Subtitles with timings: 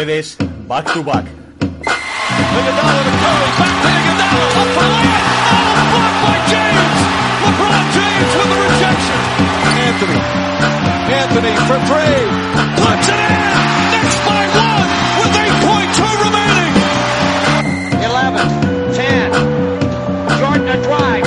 [0.00, 0.34] Ustedes,
[0.66, 1.26] back to back.
[9.80, 10.20] Anthony.
[11.12, 12.20] Anthony for three.
[12.80, 13.40] Puts it in.
[13.90, 14.88] Knicks by one
[15.20, 16.74] with 8.2 remaining.
[18.04, 18.48] 11,
[18.94, 19.32] 10.
[20.38, 21.19] Jordan a drive.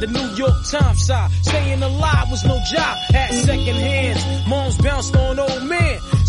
[0.00, 1.30] The New York Times side.
[1.42, 4.48] Staying alive was no job, at second hands.
[4.48, 6.00] Moms bounced on old men.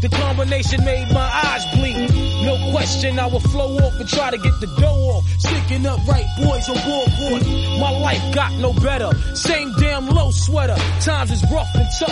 [0.00, 2.10] The combination made my eyes bleed.
[2.44, 5.24] No question I would flow off and try to get the dough off.
[5.70, 6.68] Up right boys.
[7.78, 9.08] My life got no better.
[9.36, 10.74] Same damn low sweater.
[11.00, 12.10] Times is rough and tough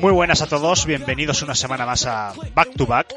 [0.00, 3.14] Muy buenas a todos, bienvenidos una semana más a Back to Back.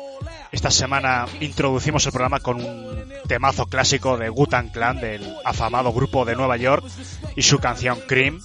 [0.51, 6.25] Esta semana introducimos el programa con un temazo clásico de Gutan Clan, del afamado grupo
[6.25, 6.83] de Nueva York,
[7.37, 8.41] y su canción Cream.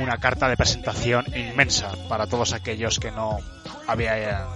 [0.00, 3.38] Una carta de presentación inmensa para todos aquellos que no
[3.86, 4.46] había,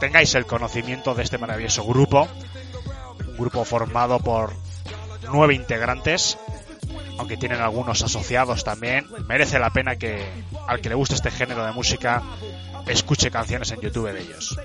[0.00, 2.28] tengáis el conocimiento de este maravilloso grupo.
[3.26, 4.52] Un grupo formado por
[5.30, 6.38] nueve integrantes,
[7.18, 9.06] aunque tienen algunos asociados también.
[9.26, 10.24] Merece la pena que
[10.66, 12.22] al que le guste este género de música
[12.86, 14.58] escuche canciones en YouTube de ellos.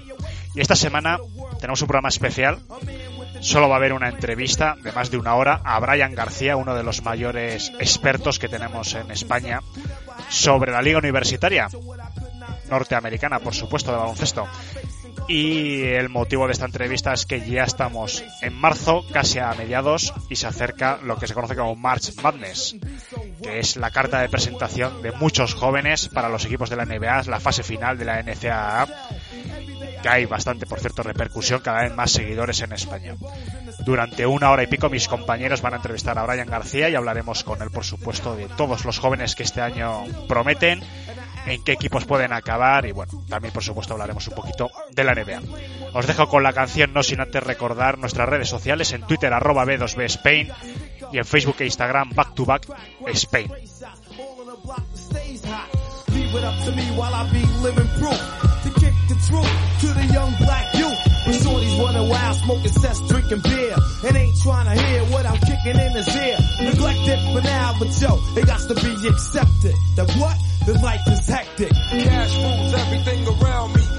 [0.53, 1.17] Y esta semana
[1.59, 2.59] tenemos un programa especial.
[3.41, 6.75] Solo va a haber una entrevista de más de una hora a Brian García, uno
[6.75, 9.61] de los mayores expertos que tenemos en España
[10.29, 11.67] sobre la liga universitaria
[12.69, 14.47] norteamericana, por supuesto, de baloncesto.
[15.27, 20.13] Y el motivo de esta entrevista es que ya estamos en marzo, casi a mediados,
[20.29, 22.75] y se acerca lo que se conoce como March Madness,
[23.41, 27.23] que es la carta de presentación de muchos jóvenes para los equipos de la NBA,
[27.23, 28.87] la fase final de la NCAA,
[30.01, 33.15] que hay bastante, por cierto, repercusión, cada vez más seguidores en España.
[33.85, 37.43] Durante una hora y pico mis compañeros van a entrevistar a Brian García y hablaremos
[37.43, 40.83] con él, por supuesto, de todos los jóvenes que este año prometen
[41.45, 45.15] en qué equipos pueden acabar y bueno, también por supuesto hablaremos un poquito de la
[45.15, 45.41] NBA.
[45.93, 49.65] Os dejo con la canción no sin antes recordar nuestras redes sociales en Twitter arroba
[49.65, 50.49] B2B Spain
[51.11, 52.67] y en Facebook e Instagram back to back
[53.13, 53.51] Spain.
[59.31, 60.99] To while the young black youth.
[61.25, 65.37] When shorties running wild, smoking cess, drinking beer, and ain't trying to hear what I'm
[65.39, 66.37] kicking in his ear.
[66.61, 69.75] Neglected for now, but yo, it got to be accepted.
[69.95, 70.37] That what?
[70.65, 71.71] The life is hectic.
[71.71, 73.90] Cash rules everything around me.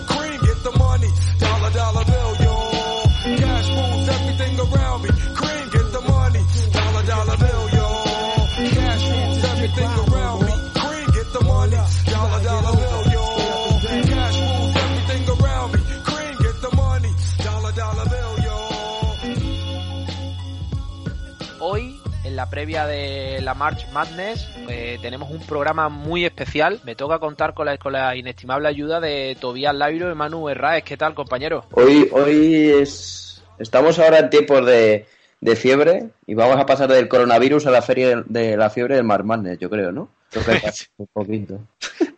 [22.32, 26.80] En la previa de la March Madness, eh, tenemos un programa muy especial.
[26.82, 30.82] Me toca contar con la, con la inestimable ayuda de Tobías Lairo y Manu Herráez.
[30.82, 31.66] ¿Qué tal, compañero?
[31.72, 33.42] Hoy, hoy es.
[33.58, 35.04] Estamos ahora en tiempos de,
[35.42, 39.04] de fiebre y vamos a pasar del coronavirus a la feria de la fiebre del
[39.04, 40.08] Mar Madness, yo creo, ¿no?
[40.30, 41.60] Creo que un poquito.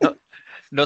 [0.00, 0.14] No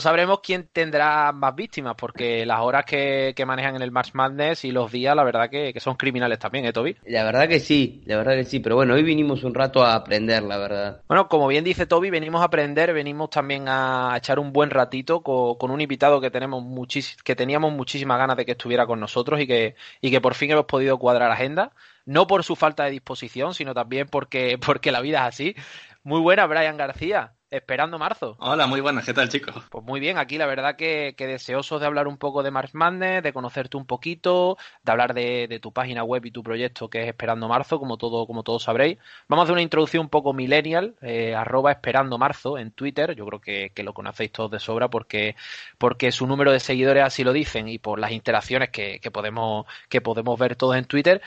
[0.01, 4.67] sabremos quién tendrá más víctimas, porque las horas que, que manejan en el March Madness
[4.67, 6.95] y los días, la verdad que, que son criminales también, ¿eh, Toby?
[7.07, 9.95] La verdad que sí, la verdad que sí, pero bueno, hoy vinimos un rato a
[9.95, 11.01] aprender, la verdad.
[11.09, 15.23] Bueno, como bien dice Toby, venimos a aprender, venimos también a echar un buen ratito
[15.23, 19.01] con, con un invitado que tenemos muchis, que teníamos muchísimas ganas de que estuviera con
[19.01, 21.73] nosotros y que, y que por fin hemos podido cuadrar agenda.
[22.05, 25.57] No por su falta de disposición, sino también porque, porque la vida es así.
[26.03, 27.38] Muy buena, Brian García.
[27.51, 28.37] Esperando marzo.
[28.41, 29.65] Hola, muy buenas, ¿qué tal chicos?
[29.71, 32.75] Pues muy bien, aquí la verdad que, que deseosos de hablar un poco de March
[32.75, 36.91] Madness, de conocerte un poquito, de hablar de, de, tu página web y tu proyecto
[36.91, 38.99] que es Esperando Marzo, como todo, como todos sabréis.
[39.29, 43.25] Vamos a hacer una introducción un poco millennial, eh, arroba Esperando Marzo en Twitter, yo
[43.25, 45.35] creo que, que, lo conocéis todos de sobra porque,
[45.79, 49.65] porque su número de seguidores así lo dicen y por las interacciones que, que podemos,
[49.89, 51.23] que podemos ver todos en Twitter.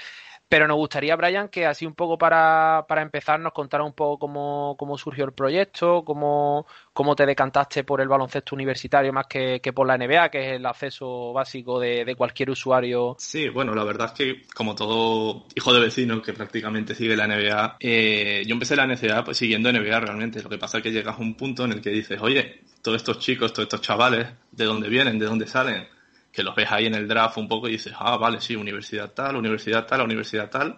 [0.51, 4.19] Pero nos gustaría, Brian, que así un poco para, para empezar nos contara un poco
[4.19, 9.61] cómo, cómo surgió el proyecto, cómo, cómo te decantaste por el baloncesto universitario más que,
[9.63, 13.15] que por la NBA, que es el acceso básico de, de, cualquier usuario.
[13.17, 17.27] Sí, bueno, la verdad es que como todo hijo de vecino que prácticamente sigue la
[17.27, 20.43] NBA, eh, yo empecé la NCA pues siguiendo NBA realmente.
[20.43, 22.97] Lo que pasa es que llegas a un punto en el que dices, oye, todos
[22.97, 25.17] estos chicos, todos estos chavales, ¿de dónde vienen?
[25.17, 25.87] ¿De dónde salen?
[26.31, 29.11] Que los ves ahí en el draft un poco y dices, ah, vale, sí, universidad
[29.11, 30.77] tal, universidad tal, universidad tal,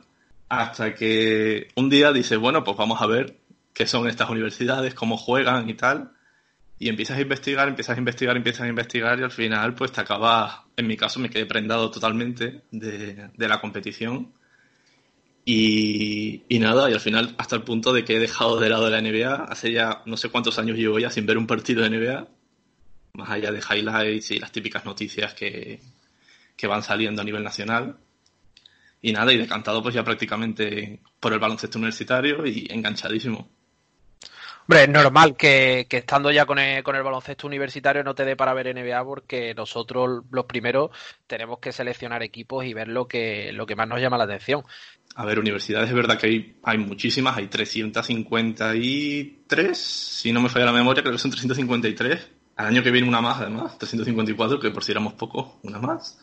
[0.49, 3.37] hasta que un día dices, bueno, pues vamos a ver
[3.73, 6.11] qué son estas universidades, cómo juegan y tal,
[6.79, 10.01] y empiezas a investigar, empiezas a investigar, empiezas a investigar y al final pues te
[10.01, 14.33] acabas, en mi caso me quedé prendado totalmente de, de la competición.
[15.45, 18.89] Y, y, nada, y al final hasta el punto de que he dejado de lado
[18.89, 21.89] la NBA, hace ya no sé cuántos años llevo ya sin ver un partido de
[21.89, 22.27] NBA
[23.15, 25.79] más allá de highlights y las típicas noticias que,
[26.57, 27.95] que van saliendo a nivel nacional.
[29.03, 33.47] Y nada, y decantado pues ya prácticamente por el baloncesto universitario y enganchadísimo.
[34.61, 38.25] Hombre, es normal que, que estando ya con el, con el, baloncesto universitario no te
[38.25, 40.89] dé para ver NBA porque nosotros los primeros
[41.27, 44.63] tenemos que seleccionar equipos y ver lo que, lo que más nos llama la atención.
[45.15, 50.65] A ver, universidades es verdad que hay, hay muchísimas, hay 353, si no me falla
[50.65, 54.71] la memoria, creo que son 353 al año que viene una más, además, 354, que
[54.71, 56.19] por si éramos pocos, una más.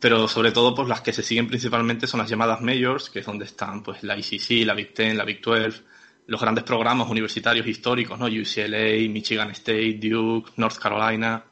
[0.00, 3.26] Pero sobre todo, pues las que se siguen principalmente son las llamadas majors, que es
[3.26, 5.82] donde están pues la ICC, la Big Ten, la Big 12,
[6.26, 8.26] los grandes programas universitarios históricos, ¿no?
[8.26, 11.44] UCLA, Michigan State, Duke, North Carolina.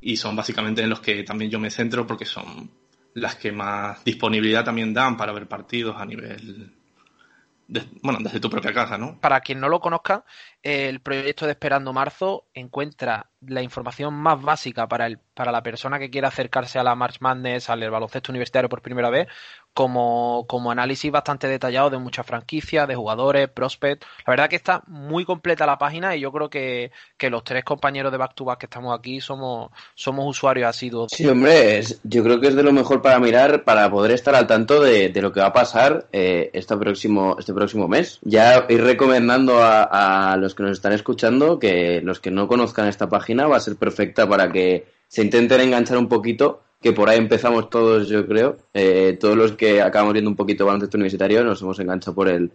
[0.00, 2.70] Y son básicamente en los que también yo me centro porque son
[3.14, 6.72] las que más disponibilidad también dan para ver partidos a nivel
[8.02, 9.18] bueno, desde tu propia casa, ¿no?
[9.20, 10.24] Para quien no lo conozca,
[10.62, 15.98] el proyecto de Esperando Marzo encuentra la información más básica para, el, para la persona
[15.98, 19.28] que quiera acercarse a la March Madness, al baloncesto universitario por primera vez,
[19.74, 24.06] como, como análisis bastante detallado de muchas franquicias, de jugadores, prospects.
[24.26, 27.64] La verdad que está muy completa la página y yo creo que, que los tres
[27.64, 31.12] compañeros de Back to Back que estamos aquí somos, somos usuarios asiduos.
[31.14, 34.34] Sí, hombre, es, yo creo que es de lo mejor para mirar, para poder estar
[34.34, 38.18] al tanto de, de lo que va a pasar eh, este, próximo, este próximo mes.
[38.22, 42.88] Ya ir recomendando a, a los que nos están escuchando que los que no conozcan
[42.88, 47.10] esta página va a ser perfecta para que se intenten enganchar un poquito que por
[47.10, 48.56] ahí empezamos todos, yo creo.
[48.72, 52.50] Eh, todos los que acabamos viendo un poquito baloncesto universitario nos hemos enganchado por el,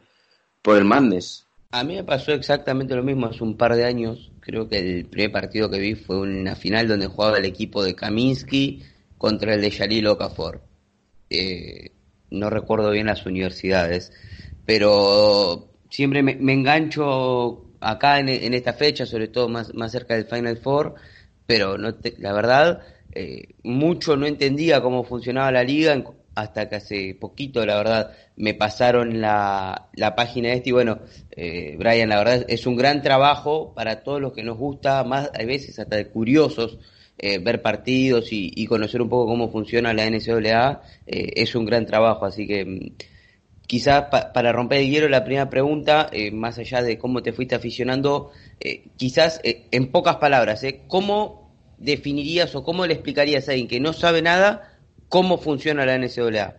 [0.63, 1.45] por el Madness.
[1.69, 4.31] A mí me pasó exactamente lo mismo hace un par de años.
[4.39, 7.93] Creo que el primer partido que vi fue una final donde jugaba el equipo de
[7.93, 8.81] Kaminsky
[9.19, 10.63] contra el de Yalil Okafor.
[11.29, 11.91] Eh,
[12.31, 14.11] no recuerdo bien las universidades,
[14.65, 20.15] pero siempre me, me engancho acá en, en, esta fecha, sobre todo más, más cerca
[20.15, 20.95] del Final Four,
[21.47, 22.81] pero no te, la verdad,
[23.13, 26.03] eh, mucho no entendía cómo funcionaba la liga
[26.35, 30.99] hasta que hace poquito, la verdad, me pasaron la, la página esta y bueno,
[31.31, 35.31] eh, Brian, la verdad es un gran trabajo para todos los que nos gusta, más
[35.33, 36.77] a veces hasta de curiosos,
[37.17, 41.65] eh, ver partidos y, y, conocer un poco cómo funciona la NCAA, eh, es un
[41.65, 42.91] gran trabajo, así que mm,
[43.67, 47.33] quizás pa para romper el hielo la primera pregunta, eh, más allá de cómo te
[47.33, 53.51] fuiste aficionando, eh, quizás eh, en pocas palabras, ¿cómo definirías o cómo le explicarías a
[53.51, 56.55] alguien que no sabe nada cómo funciona la NCAA?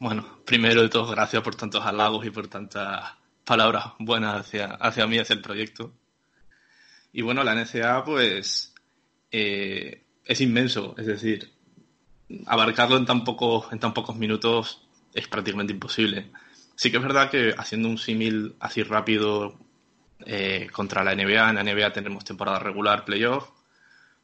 [0.00, 5.06] Bueno, primero de todo, gracias por tantos halagos y por tantas palabras buenas hacia, hacia
[5.08, 5.92] mí, hacia el proyecto.
[7.12, 8.74] Y bueno, la NCAA pues
[9.30, 11.52] es inmenso, es decir,
[12.46, 16.30] abarcarlo en tan, poco, en tan pocos minutos es prácticamente imposible.
[16.74, 19.58] Sí que es verdad que haciendo un símil así rápido
[20.24, 23.50] eh, contra la NBA, en la NBA tenemos temporada regular, playoff,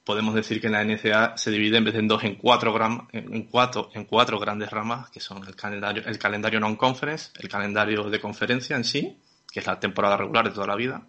[0.04, 2.74] podemos decir que en la NCA se divide en vez de en dos en cuatro,
[3.12, 8.04] en cuatro, en cuatro grandes ramas, que son el calendario, el calendario non-conference, el calendario
[8.10, 9.18] de conferencia en sí,
[9.50, 11.06] que es la temporada regular de toda la vida,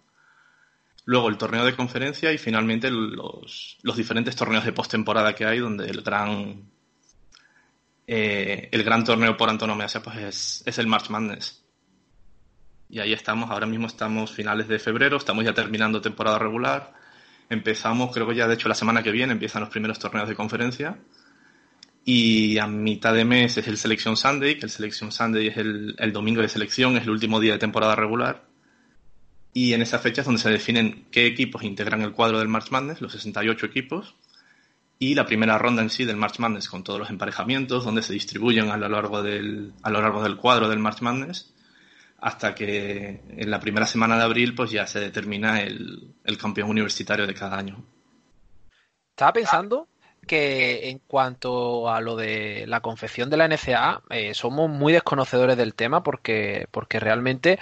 [1.04, 5.58] luego el torneo de conferencia y finalmente los, los diferentes torneos de postemporada que hay,
[5.58, 6.70] donde el gran
[8.06, 11.64] eh, el gran torneo por antonomasia pues es, el March Madness.
[12.88, 16.94] Y ahí estamos, ahora mismo estamos finales de febrero, estamos ya terminando temporada regular.
[17.50, 20.36] Empezamos, creo que ya de hecho la semana que viene empiezan los primeros torneos de
[20.36, 20.98] conferencia.
[22.04, 26.12] Y a mitad de mes es el Selection Sunday, que el Selection Sunday es el,
[26.12, 28.46] domingo de selección, es el último día de temporada regular.
[29.52, 32.70] Y en esa fecha es donde se definen qué equipos integran el cuadro del March
[32.70, 34.14] Madness, los 68 equipos,
[34.98, 38.12] y la primera ronda en sí del March Madness con todos los emparejamientos, donde se
[38.12, 41.52] distribuyen a lo largo del, a lo largo del cuadro del March Madness,
[42.18, 46.70] hasta que en la primera semana de abril pues ya se determina el, el campeón
[46.70, 47.84] universitario de cada año.
[49.10, 49.88] Estaba pensando
[50.26, 55.56] que en cuanto a lo de la confección de la NCA, eh, somos muy desconocedores
[55.56, 57.58] del tema porque, porque realmente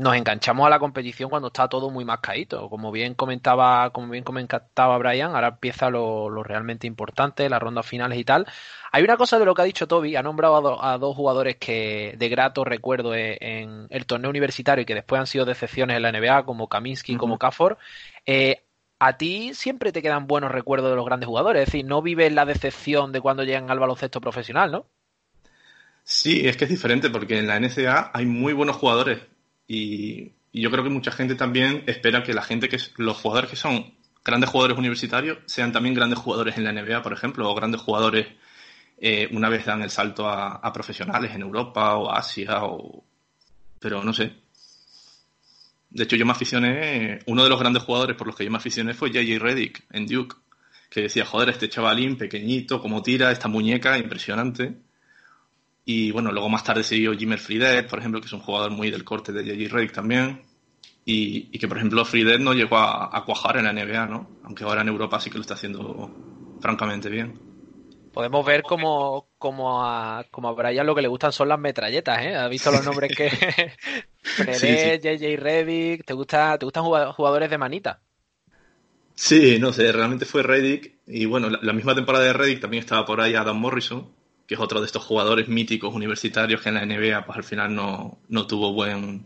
[0.00, 2.70] nos enganchamos a la competición cuando está todo muy mascadito.
[2.70, 7.86] Como bien comentaba, como bien comentaba Brian, ahora empieza lo, lo realmente importante, las rondas
[7.86, 8.46] finales y tal.
[8.92, 11.14] Hay una cosa de lo que ha dicho Toby, ha nombrado a, do, a dos
[11.14, 15.44] jugadores que de grato recuerdo en, en, el torneo universitario y que después han sido
[15.44, 17.20] decepciones en la NBA, como Kaminsky, uh -huh.
[17.20, 17.76] como Cafor.
[18.24, 18.62] Eh,
[18.98, 22.32] a ti siempre te quedan buenos recuerdos de los grandes jugadores, es decir, no vives
[22.32, 24.86] la decepción de cuando llegan al baloncesto profesional, ¿no?
[26.04, 29.29] Sí, es que es diferente porque en la NCA hay muy buenos jugadores
[29.72, 33.56] y, yo creo que mucha gente también espera que la gente que los jugadores que
[33.56, 37.80] son grandes jugadores universitarios sean también grandes jugadores en la NBA, por ejemplo, o grandes
[37.80, 38.26] jugadores
[38.98, 43.04] eh, una vez dan el salto a, profesionales en Europa o Asia, o...
[43.78, 44.32] pero no sé.
[45.90, 48.56] De hecho, yo me aficioné, uno de los grandes jugadores por los que yo me
[48.58, 50.34] aficioné fue JJ Reddick en Duke,
[50.90, 54.74] que decía, joder, este chavalín pequeñito, como tira, esta muñeca, impresionante.
[55.84, 58.90] Y bueno, luego más tarde siguió Jimmer Fridet, por ejemplo, que es un jugador muy
[58.90, 59.74] del corte de J.J.
[59.74, 60.42] Redick también.
[61.04, 64.28] Y, y, que, por ejemplo, Fridet no llegó a, a, cuajar en la NBA, ¿no?
[64.44, 66.10] Aunque ahora en Europa sí que lo está haciendo
[66.60, 67.40] francamente bien.
[68.12, 72.22] Podemos ver como, como, a, como a Brian lo que le gustan son las metralletas,
[72.22, 72.34] ¿eh?
[72.34, 73.30] ¿Has visto los nombres que...
[74.22, 74.66] Sí, sí.
[75.02, 75.42] J.J.
[75.42, 78.00] Redick, ¿te, gusta, ¿te gustan jugadores de manita?
[79.14, 80.98] Sí, no sé, realmente fue Reddick.
[81.06, 84.12] Y bueno, la, la misma temporada de Reddick también estaba por ahí Adam Morrison,
[84.50, 87.72] que es otro de estos jugadores míticos universitarios que en la NBA pues al final
[87.72, 89.24] no, no tuvo buen,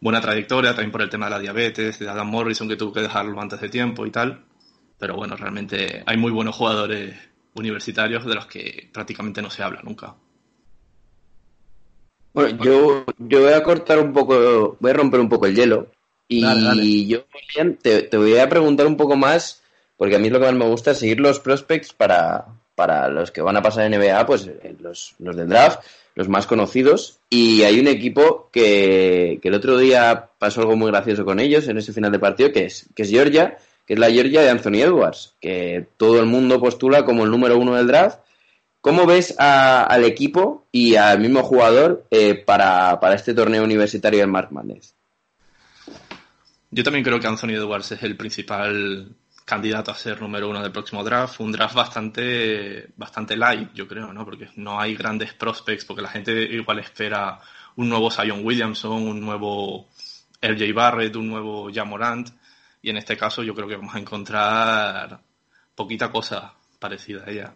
[0.00, 3.02] buena trayectoria, también por el tema de la diabetes, de Adam Morrison que tuvo que
[3.02, 4.42] dejarlo antes de tiempo y tal.
[4.98, 7.14] Pero bueno, realmente hay muy buenos jugadores
[7.52, 10.14] universitarios de los que prácticamente no se habla nunca.
[12.32, 15.90] Bueno, yo, yo voy a cortar un poco, voy a romper un poco el hielo.
[16.26, 17.04] Y dale, dale.
[17.04, 17.26] yo
[17.82, 19.62] te, te voy a preguntar un poco más,
[19.98, 22.46] porque a mí lo que más me gusta es seguir los prospects para,
[22.76, 25.80] para los que van a pasar en NBA, pues eh, los, del draft,
[26.14, 27.18] los más conocidos.
[27.28, 31.78] Y hay un equipo que, el otro día pasó algo muy gracioso con ellos en
[31.78, 33.56] ese final de partido, que es, Georgia,
[33.86, 37.58] que es la Georgia de Anthony Edwards, que todo el mundo postula como el número
[37.58, 38.20] uno del draft.
[38.82, 44.28] ¿Cómo ves al equipo y al mismo jugador eh, para, para, este torneo universitario del
[44.28, 44.94] Mark Madness?
[46.70, 49.08] Yo también creo que Anthony Edwards es el principal
[49.46, 51.38] candidato a ser número uno del próximo draft.
[51.40, 54.24] Un draft bastante, bastante light, yo creo, ¿no?
[54.24, 57.40] Porque no hay grandes prospects, porque la gente igual espera
[57.76, 59.88] un nuevo Zion Williamson, un nuevo
[60.42, 62.28] RJ Barrett, un nuevo Jamorant.
[62.82, 65.20] Y en este caso yo creo que vamos a encontrar
[65.76, 67.54] poquita cosa parecida a ella.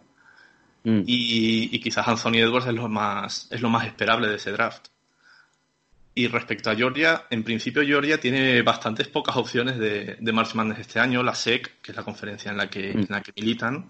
[0.83, 1.01] Mm.
[1.05, 4.87] Y, y, quizás Anthony Edwards es lo más, es lo más esperable de ese draft.
[6.13, 10.79] Y respecto a Georgia, en principio Georgia tiene bastantes pocas opciones de, de March Madness
[10.79, 11.23] este año.
[11.23, 12.99] La SEC, que es la conferencia en la que, mm.
[12.99, 13.89] en la que militan,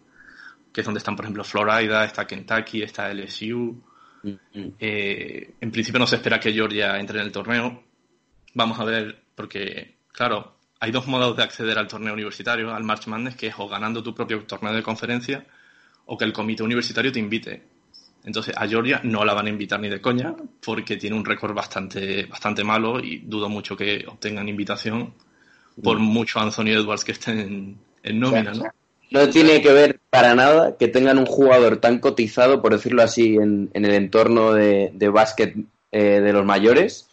[0.72, 3.84] que es donde están, por ejemplo, Florida, está Kentucky, está LSU.
[4.24, 4.34] Mm.
[4.80, 7.84] Eh, en principio no se espera que Georgia entre en el torneo.
[8.54, 13.08] Vamos a ver, porque, claro, hay dos modos de acceder al torneo universitario, al March
[13.08, 15.46] Madness, que es o ganando tu propio torneo de conferencia
[16.06, 17.64] o que el comité universitario te invite.
[18.24, 21.54] Entonces a Georgia no la van a invitar ni de coña porque tiene un récord
[21.54, 25.14] bastante, bastante malo y dudo mucho que obtengan invitación
[25.82, 26.04] por mm.
[26.04, 28.66] mucho Anthony Edwards que esté en, en nómina, ¿no?
[29.10, 33.36] No tiene que ver para nada que tengan un jugador tan cotizado, por decirlo así,
[33.36, 35.54] en, en el entorno de, de básquet
[35.92, 37.10] eh, de los mayores.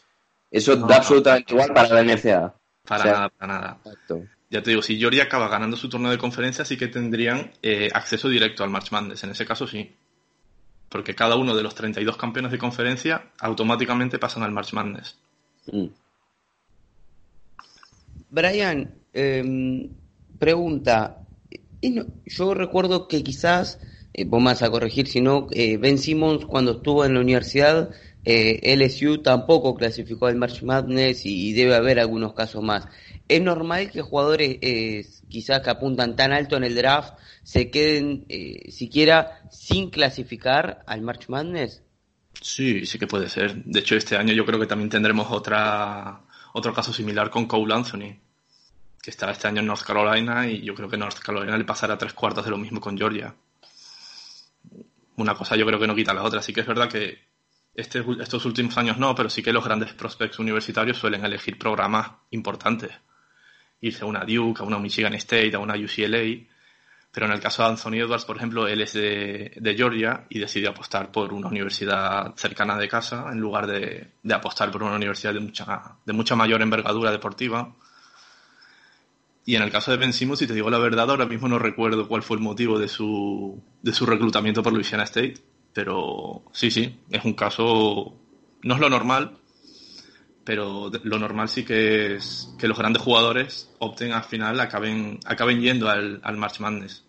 [0.48, 2.54] Eso no, da absolutamente igual para la NCA.
[2.86, 3.78] Para o sea, nada, para nada.
[3.84, 4.22] Exacto.
[4.48, 7.88] Ya te digo, si Georgia acaba ganando su torneo de conferencia, sí que tendrían eh,
[7.92, 9.24] acceso directo al March Madness.
[9.24, 9.96] En ese caso, sí
[10.88, 15.16] porque cada uno de los 32 campeones de conferencia automáticamente pasan al March Madness.
[15.70, 15.86] Mm.
[18.30, 19.88] Brian, eh,
[20.38, 21.18] pregunta,
[22.26, 23.80] yo recuerdo que quizás,
[24.12, 27.90] eh, vos vas a corregir, si no, eh, Ben Simmons cuando estuvo en la universidad,
[28.24, 32.86] eh, LSU tampoco clasificó al March Madness y, y, debe haber algunos casos más.
[33.28, 38.24] Es normal que jugadores eh, quizás que apuntan tan alto en el draft se queden
[38.28, 41.82] eh, siquiera sin clasificar al March Madness.
[42.40, 43.54] Sí, sí que puede ser.
[43.64, 47.74] De hecho, este año yo creo que también tendremos otra otro caso similar con Cole
[47.74, 48.16] Anthony,
[49.00, 51.98] que está este año en North Carolina y yo creo que North Carolina le pasará
[51.98, 53.34] tres cuartos de lo mismo con Georgia.
[55.16, 56.42] Una cosa yo creo que no quita la otra.
[56.42, 57.28] Sí que es verdad que
[57.74, 62.10] este, estos últimos años no, pero sí que los grandes prospects universitarios suelen elegir programas
[62.30, 62.92] importantes.
[63.80, 66.46] Irse a una Duke, a una Michigan State, a una UCLA.
[67.10, 70.38] Pero en el caso de Anthony Edwards, por ejemplo, él es de, de Georgia y
[70.38, 74.96] decidió apostar por una universidad cercana de casa en lugar de, de apostar por una
[74.96, 77.74] universidad de mucha, de mucha mayor envergadura deportiva.
[79.48, 81.58] Y en el caso de Ben Simmons, si te digo la verdad, ahora mismo no
[81.58, 85.36] recuerdo cuál fue el motivo de su, de su reclutamiento por Louisiana State,
[85.72, 88.14] pero sí, sí, es un caso,
[88.62, 89.37] no es lo normal,
[90.48, 95.60] pero lo normal sí que es que los grandes jugadores opten al final, acaben, acaben
[95.60, 97.04] yendo al, al March Madness.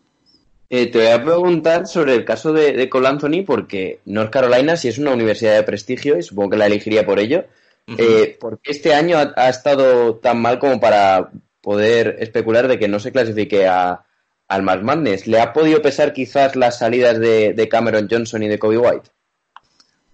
[0.70, 4.76] Eh, te voy a preguntar sobre el caso de, de, Cole Anthony, porque North Carolina
[4.76, 7.46] sí es una universidad de prestigio y supongo que la elegiría por ello.
[7.88, 7.96] Uh -huh.
[8.00, 11.32] eh, ¿Por qué este año ha, ha, estado tan mal como para
[11.62, 14.04] poder especular de que no se clasifique a,
[14.50, 15.28] al March Madness?
[15.28, 19.12] ¿Le ha podido pesar quizás las salidas de, de Cameron Johnson y de Kobe White?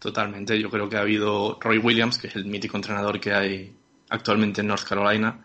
[0.05, 0.61] Totalmente.
[0.61, 3.75] Yo creo que ha habido Roy Williams, que es el mítico entrenador que hay
[4.09, 5.43] actualmente en North Carolina.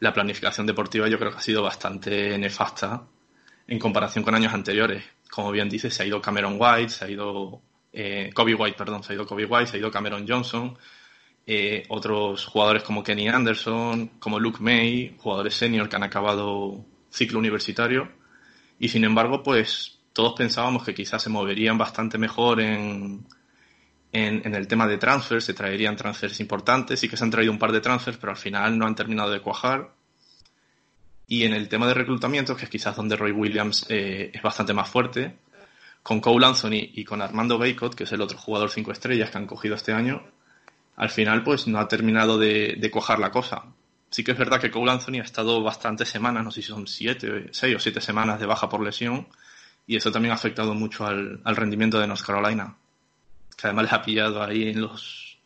[0.00, 3.02] La planificación deportiva yo creo que ha sido bastante nefasta
[3.66, 5.04] en comparación con años anteriores.
[5.30, 7.60] Como bien dice, se ha ido Cameron White, se ha ido
[7.92, 10.78] eh, Kobe White, perdón, se ha ido Kobe White, se ha ido Cameron Johnson,
[11.46, 17.40] eh, otros jugadores como Kenny Anderson, como Luke May, jugadores senior que han acabado ciclo
[17.40, 18.10] universitario.
[18.78, 23.26] Y sin embargo, pues todos pensábamos que quizás se moverían bastante mejor en,
[24.12, 27.52] en, en, el tema de transfers, se traerían transfers importantes, sí que se han traído
[27.52, 29.90] un par de transfers, pero al final no han terminado de cuajar.
[31.26, 34.72] Y en el tema de reclutamiento, que es quizás donde Roy Williams eh, es bastante
[34.72, 35.36] más fuerte,
[36.02, 39.36] con Cole Anthony y con Armando Baycott, que es el otro jugador cinco estrellas que
[39.36, 40.22] han cogido este año,
[40.96, 43.66] al final pues no ha terminado de, cuajar la cosa.
[44.10, 46.86] Sí que es verdad que Cole Anthony ha estado bastantes semanas, no sé si son
[46.86, 49.28] siete, seis o siete semanas de baja por lesión,
[49.86, 52.74] y eso también ha afectado mucho al rendimiento de North Carolina
[53.58, 55.38] que además les ha pillado ahí en los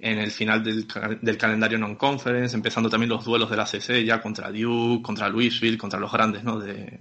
[0.00, 0.86] en el final del,
[1.20, 5.76] del calendario non-conference, empezando también los duelos de la CC ya contra Duke, contra Louisville,
[5.76, 6.58] contra los grandes ¿no?
[6.58, 7.00] de,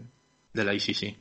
[0.52, 1.16] de la ICC.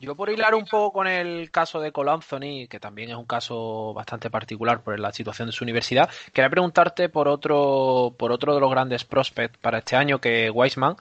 [0.00, 3.24] Yo por hilar un poco con el caso de Cole Anthony, que también es un
[3.24, 8.54] caso bastante particular por la situación de su universidad, quería preguntarte por otro, por otro
[8.54, 10.96] de los grandes prospects para este año, que Weisman,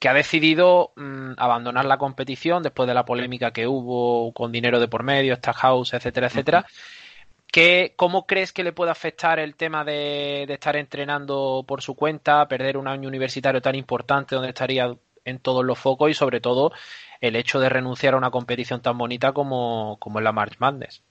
[0.00, 4.80] que ha decidido mmm, abandonar la competición después de la polémica que hubo con dinero
[4.80, 6.60] de por medio, Stackhouse, etcétera, etcétera.
[6.60, 7.00] Uh -huh.
[7.52, 11.94] ¿Qué, ¿Cómo crees que le puede afectar el tema de, de, estar entrenando por su
[11.96, 16.40] cuenta, perder un año universitario tan importante donde estaría en todos los focos y sobre
[16.40, 16.72] todo
[17.20, 21.02] el hecho de renunciar a una competición tan bonita como, como es la March Madness?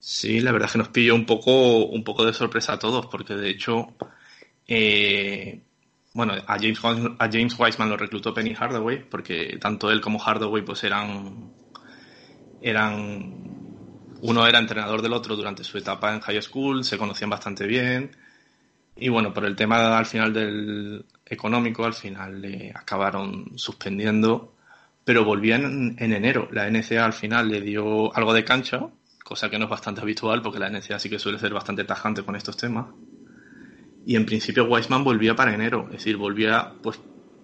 [0.00, 3.06] Sí, la verdad es que nos pilló un poco, un poco de sorpresa a todos
[3.06, 3.94] porque de hecho
[4.68, 5.62] eh,
[6.14, 10.62] bueno, a James, a James Wiseman lo reclutó Penny Hardaway, porque tanto él como Hardaway
[10.62, 11.52] pues eran,
[12.62, 13.34] eran,
[14.20, 18.12] uno era entrenador del otro durante su etapa en high school, se conocían bastante bien,
[18.96, 24.54] y bueno, por el tema al final del económico, al final le acabaron suspendiendo,
[25.04, 26.48] pero volvían en enero.
[26.52, 28.86] La NCA al final le dio algo de cancha,
[29.24, 32.22] cosa que no es bastante habitual, porque la NCA sí que suele ser bastante tajante
[32.22, 32.86] con estos temas
[34.06, 37.00] y en principio Weisman volvía para enero, es decir, volvía pues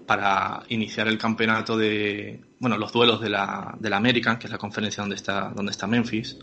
[0.06, 4.52] para iniciar el campeonato de, bueno, los duelos de la, de la American, que es
[4.52, 6.36] la conferencia donde está, donde está Memphis,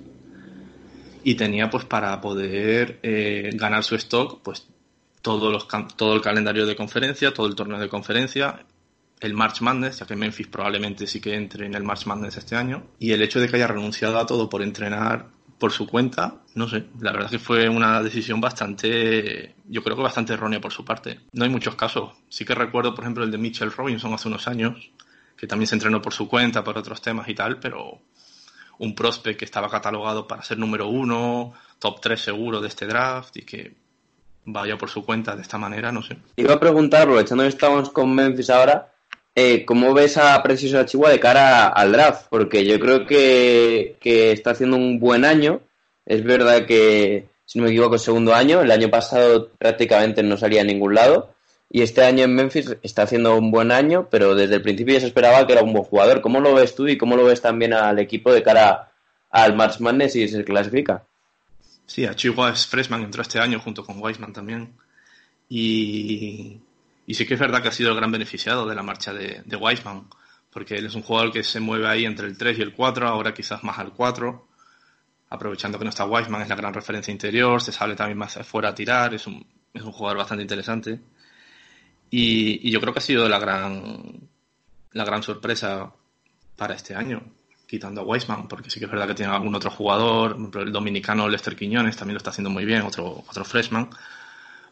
[1.23, 4.67] y tenía pues para poder eh, ganar su stock, pues
[5.21, 8.65] todos los, todo el calendario de conferencia, todo el torneo de conferencia,
[9.19, 12.55] el March Madness, ya que Memphis probablemente sí que entre en el March Madness este
[12.55, 15.27] año, y el hecho de que haya renunciado a todo por entrenar
[15.59, 19.95] por su cuenta, no sé, la verdad es que fue una decisión bastante, yo creo
[19.95, 21.21] que bastante errónea por su parte.
[21.33, 22.11] No hay muchos casos.
[22.29, 24.91] Sí que recuerdo, por ejemplo, el de Mitchell Robinson hace unos años,
[25.35, 28.01] que también se entrenó por su cuenta, por otros temas y tal, pero
[28.79, 33.35] un prospect que estaba catalogado para ser número uno, top 3 seguro de este draft
[33.37, 33.75] y que
[34.45, 36.17] vaya por su cuenta de esta manera, no sé.
[36.35, 38.93] Iba a preguntar, aprovechando que estamos con Memphis ahora,
[39.39, 42.25] eh, ¿cómo ves a Precioso Chihuahua de cara al draft?
[42.27, 45.61] Porque yo creo que, que, está haciendo un buen año.
[46.07, 48.61] Es verdad que, si no me equivoco, es segundo año.
[48.61, 51.35] El año pasado prácticamente no salía a ningún lado.
[51.69, 55.01] Y este año en Memphis está haciendo un buen año, pero desde el principio ya
[55.01, 56.21] se esperaba que era un buen jugador.
[56.21, 58.91] ¿Cómo lo ves tú y cómo lo ves también al equipo de cara
[59.29, 61.03] al March Madness si se clasifica?
[61.85, 64.73] Sí, a Chihuahua es freshman, entró este año junto con Weisman también.
[65.47, 66.59] Y,
[67.07, 69.41] y sí que es verdad que ha sido el gran beneficiado de la marcha de,
[69.45, 70.01] de
[70.51, 73.07] porque él es un jugador que se mueve ahí entre el 3 y el 4,
[73.07, 74.47] ahora quizás más al 4,
[75.29, 78.69] aprovechando que no está Weisman, es la gran referencia interior, se sale también más fuera
[78.69, 80.99] a tirar, es un, es un jugador bastante interesante.
[82.09, 84.29] Y, y yo creo que ha sido la gran,
[84.91, 85.89] la gran sorpresa
[86.57, 87.21] para este año,
[87.67, 91.29] quitando a Weisman, porque sí que es verdad que tiene algún otro jugador, el dominicano
[91.29, 93.89] Lester Quiñones también lo está haciendo muy bien, otro, otro freshman.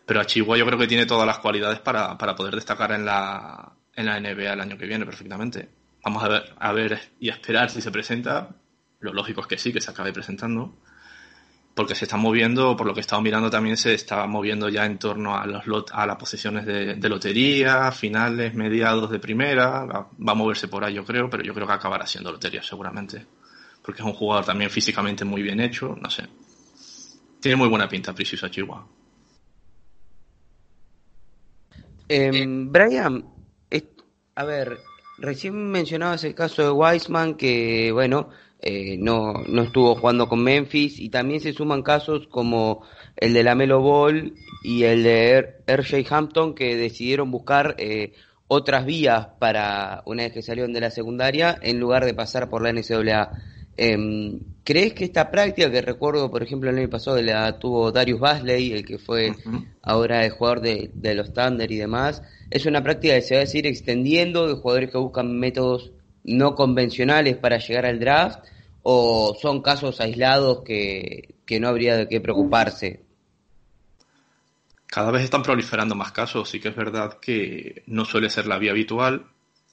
[0.06, 3.06] Pero a Chihuahua yo creo que tiene todas las cualidades para, para poder destacar en
[3.06, 5.70] la, en la NBA el año que viene perfectamente.
[6.04, 8.50] Vamos a ver, a ver y a esperar si se presenta.
[9.00, 10.76] Lo lógico es que sí, que se acabe presentando.
[11.74, 14.86] Porque se está moviendo, por lo que he estado mirando también, se está moviendo ya
[14.86, 19.84] en torno a, los lot, a las posiciones de, de lotería, finales, mediados de primera.
[19.86, 23.26] Va, a moverse por ahí, yo creo, pero yo creo que acabará siendo lotería seguramente.
[23.82, 26.28] Porque es un jugador también físicamente muy bien hecho, no sé.
[27.41, 28.88] Tiene muy buena pinta Precious Chihuahua.
[32.08, 33.26] Eh, Brian,
[34.36, 34.80] a ver,
[35.18, 41.00] recién mencionabas el caso de Wiseman que, bueno, eh, no, no estuvo jugando con Memphis
[41.00, 42.82] y también se suman casos como
[43.15, 48.13] el de la Melo Ball y el de RJ Hampton que decidieron buscar eh,
[48.48, 52.62] otras vías para una vez que salieron de la secundaria en lugar de pasar por
[52.62, 53.32] la NCAA.
[53.78, 58.20] Eh, ¿Crees que esta práctica que recuerdo, por ejemplo, el año pasado la tuvo Darius
[58.20, 59.66] Basley, el que fue uh -huh.
[59.84, 63.44] ahora el jugador de, de, los Thunder y demás, es una práctica que se va
[63.44, 65.92] a seguir extendiendo de jugadores que buscan métodos
[66.24, 68.40] no convencionales para llegar al draft
[68.82, 73.04] o son casos aislados que, que no habría de qué preocuparse?
[74.88, 78.58] Cada vez están proliferando más casos, sí que es verdad que no suele ser la
[78.58, 79.26] vía habitual,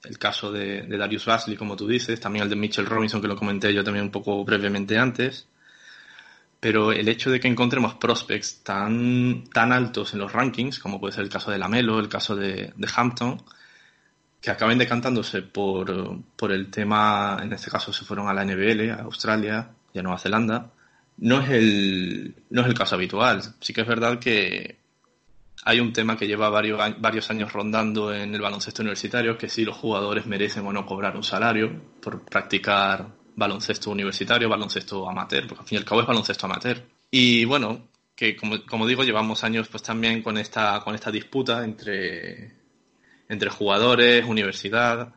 [0.05, 3.29] el caso de, de, Darius Basley, como tú dices, también el de Mitchell Robinson, que
[3.29, 5.47] lo comenté yo también un poco brevemente antes.
[6.61, 11.13] Pero el hecho de que encontremos prospects tan, tan altos en los rankings, como puede
[11.13, 13.43] ser el caso de Lamelo, el caso de, de Hampton,
[14.41, 18.91] que acaben decantándose por, por el tema, en este caso se fueron a la NBL,
[18.91, 20.71] a Australia y a Nueva Zelanda,
[21.19, 23.43] no es el, no es el caso habitual.
[23.61, 24.82] Sí que es verdad que
[25.65, 29.65] hay un tema que lleva varios, varios años rondando en el baloncesto universitario, que si
[29.65, 35.63] los jugadores merecen o no cobrar un salario por practicar baloncesto universitario, baloncesto amateur, porque
[35.63, 36.83] al fin y al cabo es baloncesto amateur.
[37.11, 41.65] Y bueno, que como, como digo, llevamos años pues también con esta, con esta disputa
[41.65, 42.57] entre,
[43.29, 45.15] entre jugadores, universidad,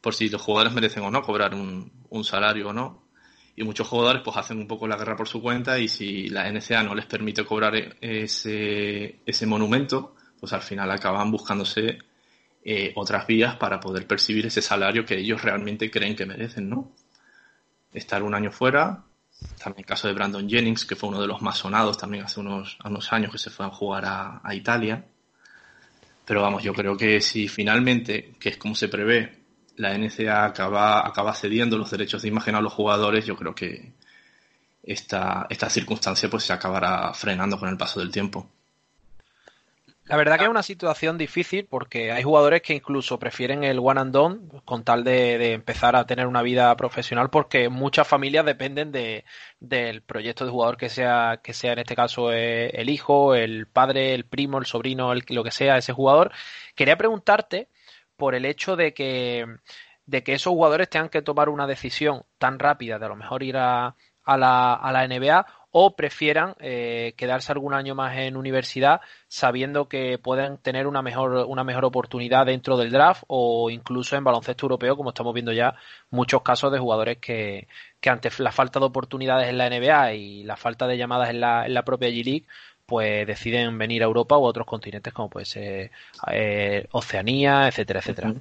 [0.00, 3.03] por si los jugadores merecen o no cobrar un, un salario o no
[3.56, 6.50] y muchos jugadores pues hacen un poco la guerra por su cuenta y si la
[6.50, 11.98] NCA no les permite cobrar ese, ese monumento, pues al final acaban buscándose
[12.64, 16.92] eh, otras vías para poder percibir ese salario que ellos realmente creen que merecen, ¿no?
[17.92, 19.04] Estar un año fuera,
[19.62, 22.40] también el caso de Brandon Jennings, que fue uno de los más sonados también hace
[22.40, 22.78] unos,
[23.10, 25.04] años que se fue a jugar a, a Italia.
[26.24, 29.43] Pero vamos, yo creo que si finalmente, que es como se prevé,
[29.76, 33.92] la NCA acaba, acaba cediendo los derechos de imagen a los jugadores, yo creo que
[34.82, 38.48] esta, esta circunstancia pues se acabará frenando con el paso del tiempo.
[40.06, 44.00] La verdad que es una situación difícil porque hay jugadores que incluso prefieren el one
[44.02, 48.92] and done con tal de, empezar a tener una vida profesional porque muchas familias dependen
[48.92, 49.24] de,
[49.60, 53.66] del proyecto de jugador que sea, que sea en este caso eh, el hijo, el
[53.66, 56.32] padre, el primo, el sobrino, el, lo que sea ese jugador.
[56.74, 57.68] Quería preguntarte
[58.16, 59.46] por el hecho de que,
[60.06, 63.42] de que esos jugadores tengan que tomar una decisión tan rápida de a lo mejor
[63.42, 65.46] ir a, a, la, a la NBA
[65.76, 71.46] o prefieran eh, quedarse algún año más en universidad sabiendo que pueden tener una mejor,
[71.48, 75.74] una mejor oportunidad dentro del draft o incluso en baloncesto europeo, como estamos viendo ya
[76.10, 77.66] muchos casos de jugadores que,
[78.00, 81.40] que ante la falta de oportunidades en la NBA y la falta de llamadas en
[81.40, 82.46] la, en la propia G-League,
[82.86, 85.90] pues deciden venir a Europa o a otros continentes como puede
[86.30, 88.34] eh, Oceanía, etcétera, etcétera.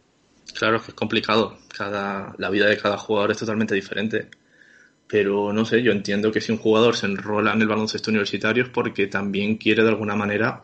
[0.54, 1.58] Claro, es complicado.
[1.76, 4.30] Cada, la vida de cada jugador es totalmente diferente.
[5.08, 8.64] Pero no sé, yo entiendo que si un jugador se enrola en el baloncesto universitario
[8.64, 10.64] es porque también quiere de alguna manera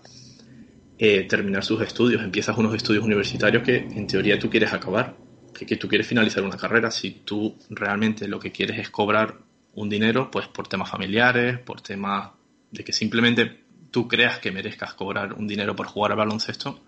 [0.98, 2.24] eh, terminar sus estudios.
[2.24, 5.16] Empiezas unos estudios universitarios que en teoría tú quieres acabar,
[5.54, 6.92] que, que tú quieres finalizar una carrera.
[6.92, 9.38] Si tú realmente lo que quieres es cobrar
[9.76, 12.32] un dinero, pues por temas familiares, por temas
[12.72, 16.80] de que simplemente tú creas que merezcas cobrar un dinero por jugar al baloncesto,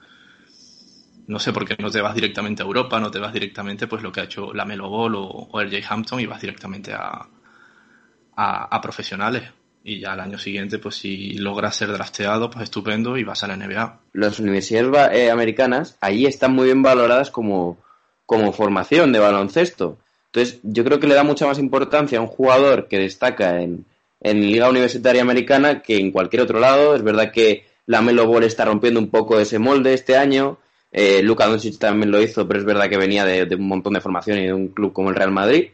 [1.28, 4.04] no sé por qué no te vas directamente a Europa, no te vas directamente pues
[4.04, 7.28] lo que ha hecho la Melo Ball o, o RJ Hampton y vas directamente a,
[8.36, 9.44] a, a, profesionales.
[9.84, 13.48] Y ya al año siguiente, pues si logras ser drafteado, pues estupendo y vas a
[13.48, 14.00] la NBA.
[14.14, 17.78] Las universidades eh, americanas ahí están muy bien valoradas como,
[18.26, 19.98] como formación de baloncesto.
[20.28, 23.86] Entonces, yo creo que le da mucha más importancia a un jugador que destaca en,
[24.22, 26.96] en Liga Universitaria Americana que en cualquier otro lado.
[26.96, 30.60] Es verdad que La Melo Ball está rompiendo un poco ese molde este año.
[30.92, 33.94] Eh, Luka Doncic también lo hizo, pero es verdad que venía de, de un montón
[33.94, 35.70] de formación y de un club como el Real Madrid.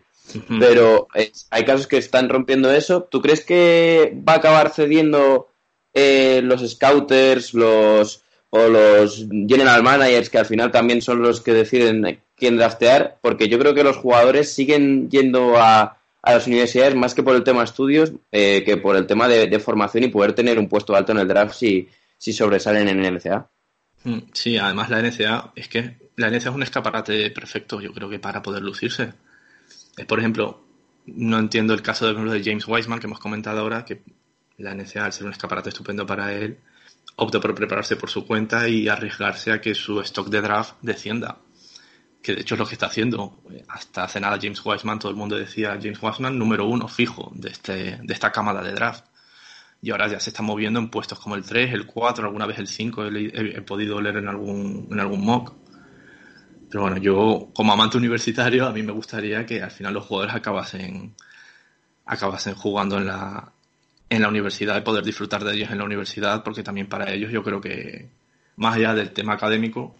[0.59, 3.03] Pero eh, hay casos que están rompiendo eso.
[3.03, 5.47] ¿Tú crees que va a acabar cediendo
[5.93, 11.53] eh, los scouters, los o los general managers, que al final también son los que
[11.53, 13.17] deciden quién draftear?
[13.21, 15.96] Porque yo creo que los jugadores siguen yendo a,
[16.27, 19.59] a las universidades más que por el tema estudios, eh, que por el tema de,
[19.59, 21.87] formación y poder tener un puesto alto en el draft si,
[22.17, 23.49] si sobresalen en el NCA.
[24.03, 28.09] Mm, Sí, además la NCA es que la NCA es un escaparate perfecto, yo creo
[28.09, 29.13] que para poder lucirse.
[29.95, 30.65] Eh, Por ejemplo,
[31.05, 34.01] no entiendo el caso de, James Wiseman que hemos comentado ahora, que
[34.57, 36.57] la NCA, al ser un escaparate estupendo para él,
[37.15, 41.37] optó por prepararse por su cuenta y arriesgarse a que su stock de draft descienda.
[42.27, 43.39] Que de hecho es lo que está haciendo.
[43.69, 47.47] Hasta hace nada James Wiseman, todo el mundo decía James Wiseman número uno fijo de,
[47.51, 49.05] este, de esta cámara de draft.
[49.81, 52.59] Y ahora ya se está moviendo en puestos como el 3, el 4, alguna vez
[52.59, 55.53] el 5, he, le- he- he podido leer en algún, en algún mock.
[56.69, 60.35] Pero bueno, yo como amante universitario, a mí me gustaría que al final los jugadores
[60.35, 61.15] acabasen,
[62.05, 63.53] acabasen jugando en la,
[64.09, 67.31] en la universidad y poder disfrutar de ellos en la universidad, porque también para ellos
[67.31, 68.09] yo creo que,
[68.57, 69.95] más allá del tema académico,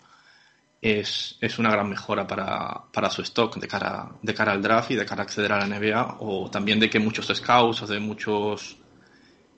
[0.82, 4.92] es, es una gran mejora para, para su stock de cara, de cara al draft
[4.92, 7.88] y de cara a acceder a la NBA, o también de que muchos scouts o
[7.88, 8.78] de muchos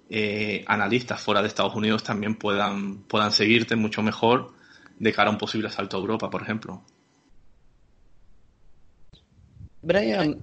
[0.09, 4.53] eh, analistas fuera de Estados Unidos también puedan, puedan seguirte mucho mejor
[4.97, 6.83] de cara a un posible salto a Europa, por ejemplo.
[9.81, 10.37] Brian,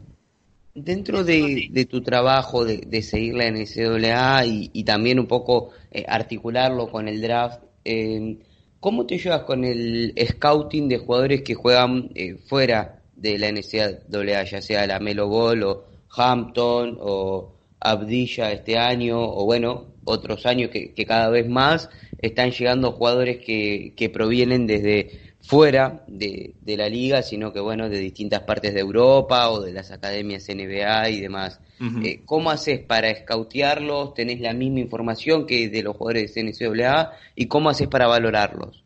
[0.75, 5.71] dentro de, de tu trabajo de, de seguir la NCAA y, y también un poco
[5.91, 8.39] eh, articularlo con el draft, eh,
[8.87, 14.44] ¿cómo te llevas con el scouting de jugadores que juegan eh, fuera de la NCAA,
[14.44, 20.94] ya sea la Melo o Hampton o Abdilla este año o bueno, otros años que,
[21.05, 21.90] cada vez más
[22.22, 27.99] están llegando jugadores que provienen desde fuera de, de la liga, sino que bueno, de
[27.99, 31.61] distintas partes de Europa o de las academias NBA y demás.
[31.99, 34.15] Eh, ¿Cómo haces para escautearlos?
[34.15, 37.13] ¿Tenés la misma información que de los jugadores de NCAA?
[37.35, 38.85] ¿Y cómo haces para valorarlos?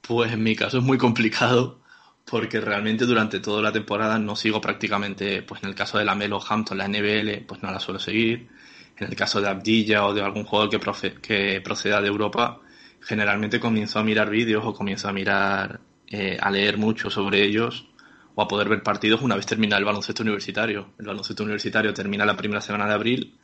[0.00, 1.80] Pues en mi caso es muy complicado
[2.24, 6.14] porque realmente durante toda la temporada no sigo prácticamente, pues en el caso de la
[6.14, 8.48] Melo Hampton, la NBL, pues no la suelo seguir.
[8.96, 12.60] En el caso de Abdilla o de algún jugador que, profe- que proceda de Europa,
[13.02, 17.88] generalmente comienzo a mirar vídeos o comienzo a mirar, eh, a leer mucho sobre ellos
[18.34, 20.92] o a poder ver partidos una vez termina el baloncesto universitario.
[20.98, 23.38] El baloncesto universitario termina la primera semana de abril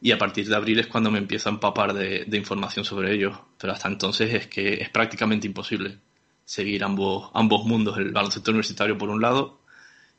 [0.00, 3.14] y a partir de abril es cuando me empiezo a empapar de, de información sobre
[3.14, 3.36] ellos.
[3.58, 5.98] Pero hasta entonces es que es prácticamente imposible
[6.44, 9.60] seguir ambos, ambos mundos, el baloncesto universitario por un lado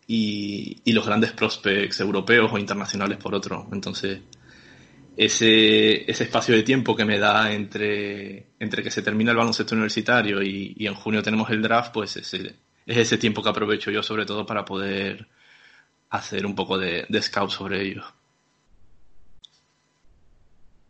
[0.07, 3.67] y, y los grandes prospects europeos o internacionales por otro.
[3.71, 4.21] Entonces,
[5.15, 9.75] ese, ese espacio de tiempo que me da entre, entre que se termina el baloncesto
[9.75, 13.91] universitario y, y en junio tenemos el draft, pues ese, es ese tiempo que aprovecho
[13.91, 15.27] yo sobre todo para poder
[16.09, 18.05] hacer un poco de, de scout sobre ellos.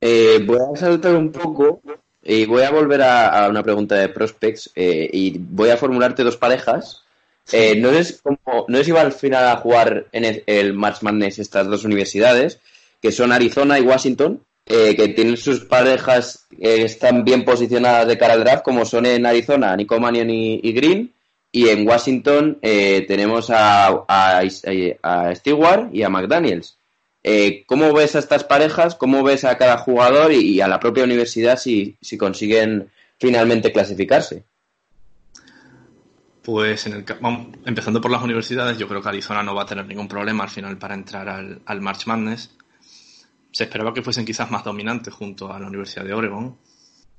[0.02, 1.82] Eh, voy a saltar un poco
[2.22, 6.24] y voy a volver a, a una pregunta de prospects eh, y voy a formularte
[6.24, 7.04] dos parejas.
[7.52, 11.02] Eh, no, es como, no es iba al final a jugar en el, el March
[11.02, 12.60] Madness estas dos universidades,
[13.04, 18.18] que son Arizona y Washington, eh, que tienen sus parejas que están bien posicionadas de
[18.18, 21.14] cara al draft, como son en Arizona Nico Mannion y, Green,
[21.52, 24.42] y en Washington eh, tenemos a,
[25.36, 26.78] Stewart y a McDaniels.
[27.22, 28.96] Eh, ¿Cómo ves a estas parejas?
[28.96, 32.90] ¿Cómo ves a cada jugador y, a la propia universidad si, si consiguen
[33.20, 34.46] finalmente clasificarse?
[36.42, 39.66] Pues en el, vamos, empezando por las universidades, yo creo que Arizona no va a
[39.66, 42.50] tener ningún problema al final para entrar al, al March Madness.
[43.54, 46.58] Se esperaba que fuesen quizás más dominantes junto a la Universidad de Oregon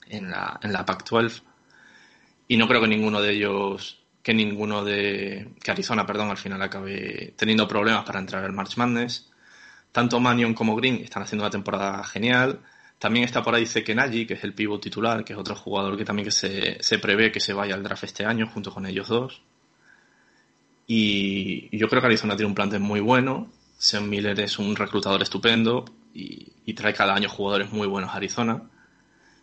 [0.09, 1.43] en la, en la Pac-12.
[2.49, 6.61] Y no creo que ninguno de ellos, que ninguno de, que Arizona, perdón, al final
[6.61, 9.31] acabe teniendo problemas para entrar al March Madness.
[9.93, 12.59] Tanto Mannion como Green están haciendo una temporada genial.
[12.99, 16.05] También está por ahí Zekenaji, que es el pívot titular, que es otro jugador que
[16.05, 19.07] también que se, se prevé que se vaya al draft este año junto con ellos
[19.07, 19.41] dos.
[20.89, 23.53] Y yo creo que Arizona tiene un plantel muy bueno.
[23.79, 25.85] Sean Miller es un reclutador estupendo
[26.15, 28.63] y, trae cada año jugadores muy buenos a Arizona.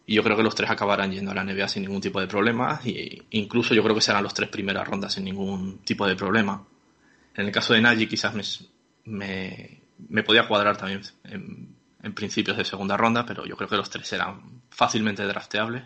[0.06, 2.28] Y yo creo que los tres acabarán yendo a la NBA sin ningún tipo de
[2.28, 2.80] problema.
[2.84, 6.66] Y incluso yo creo que serán los tres primeras rondas sin ningún tipo de problema.
[7.36, 8.34] En el caso de Nagy quizás
[9.06, 13.90] me, me, podía cuadrar también en, principios de segunda ronda, pero yo creo que los
[13.90, 15.84] tres serán fácilmente drafteables.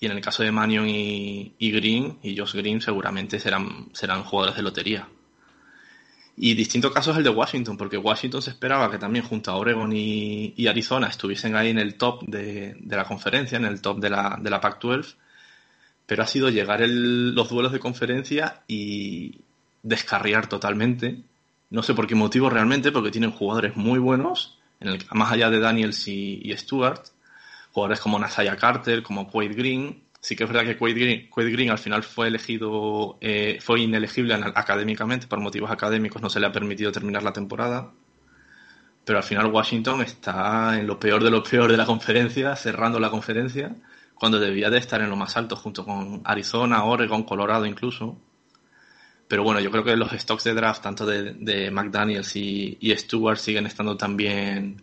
[0.00, 4.24] Y en el caso de Mannion y, y Green y Josh Green seguramente serán, serán
[4.24, 5.08] jugadores de lotería.
[6.38, 9.56] Y distinto caso es el de Washington, porque Washington se esperaba que también junto a
[9.56, 14.00] Oregon y, Arizona estuviesen ahí en el top de, de, la conferencia, en el top
[14.00, 15.14] de la, de la Pac-12,
[16.04, 19.40] pero ha sido llegar el, los duelos de conferencia y
[19.82, 21.22] descarriar totalmente.
[21.70, 25.48] No sé por qué motivo realmente, porque tienen jugadores muy buenos, en el, más allá
[25.48, 27.02] de Daniels y, y Stewart,
[27.72, 31.78] jugadores como Nasaya Carter, como Quaid Green, Sí que es verdad que Quaid Green, al
[31.78, 36.90] final fue elegido, eh, fue inelegible académicamente, por motivos académicos no se le ha permitido
[36.90, 37.92] terminar la temporada.
[39.04, 42.98] Pero al final Washington está en lo peor de lo peor de la conferencia, cerrando
[42.98, 43.76] la conferencia,
[44.16, 48.18] cuando debía de estar en lo más alto, junto con Arizona, Oregon, Colorado incluso.
[49.28, 52.96] Pero bueno, yo creo que los stocks de draft, tanto de, de McDaniels y, y,
[52.96, 54.82] Stewart, siguen estando también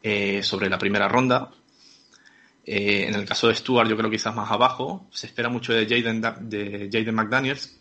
[0.00, 1.50] eh, sobre la primera ronda.
[2.72, 5.08] Eh, en el caso de Stuart, yo creo quizás más abajo.
[5.10, 7.76] Se espera mucho de Jaden, de Jaden McDaniels,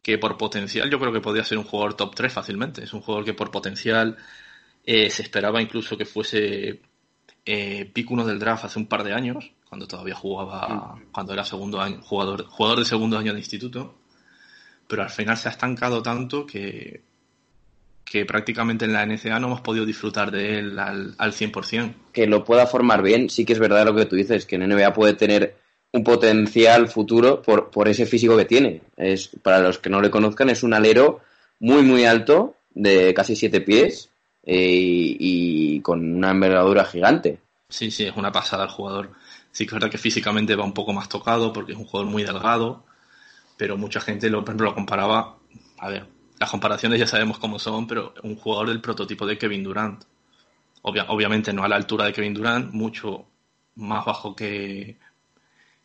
[0.00, 2.82] que por potencial yo creo que podría ser un jugador top 3 fácilmente.
[2.82, 4.16] Es un jugador que por potencial
[4.82, 6.80] eh, se esperaba incluso que fuese
[7.44, 11.44] eh, pick 1 del draft hace un par de años, cuando todavía jugaba, cuando era
[11.44, 13.94] segundo año, jugador, jugador de segundo año de instituto.
[14.88, 17.02] Pero al final se ha estancado tanto que
[18.14, 21.94] que prácticamente en la NCA no hemos podido disfrutar de él al, al 100%.
[22.12, 24.68] Que lo pueda formar bien, sí que es verdad lo que tú dices, que en
[24.68, 25.56] NBA puede tener
[25.90, 28.82] un potencial futuro por, por ese físico que tiene.
[28.96, 31.22] Es, para los que no le conozcan, es un alero
[31.58, 34.10] muy, muy alto, de casi 7 pies,
[34.44, 37.40] eh, y, y, con una envergadura gigante.
[37.68, 39.10] Sí, sí, es una pasada el jugador.
[39.50, 42.12] Sí que es verdad que físicamente va un poco más tocado porque es un jugador
[42.12, 42.84] muy delgado,
[43.56, 45.38] pero mucha gente lo, por ejemplo, lo comparaba,
[45.78, 49.62] a ver, las comparaciones ya sabemos cómo son, pero un jugador del prototipo de Kevin
[49.62, 50.04] Durant.
[50.82, 53.26] Obvia, obviamente no a la altura de Kevin Durant, mucho
[53.76, 54.96] más bajo que,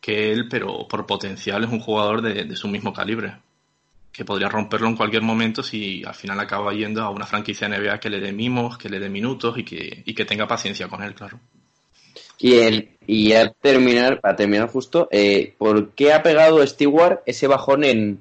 [0.01, 3.37] que él, pero por potencial es un jugador de, de, su mismo calibre.
[4.11, 7.99] Que podría romperlo en cualquier momento si al final acaba yendo a una franquicia NBA
[7.99, 11.03] que le dé mimos, que le dé minutos y que, y que tenga paciencia con
[11.03, 11.39] él, claro.
[12.39, 17.47] Y, el, y a terminar, para terminar justo, eh, ¿por qué ha pegado Stewart ese
[17.47, 18.19] bajón en,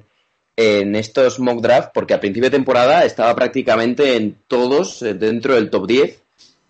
[0.61, 5.55] en estos mock draft, porque a principio de temporada estaba prácticamente en todos eh, dentro
[5.55, 6.23] del top 10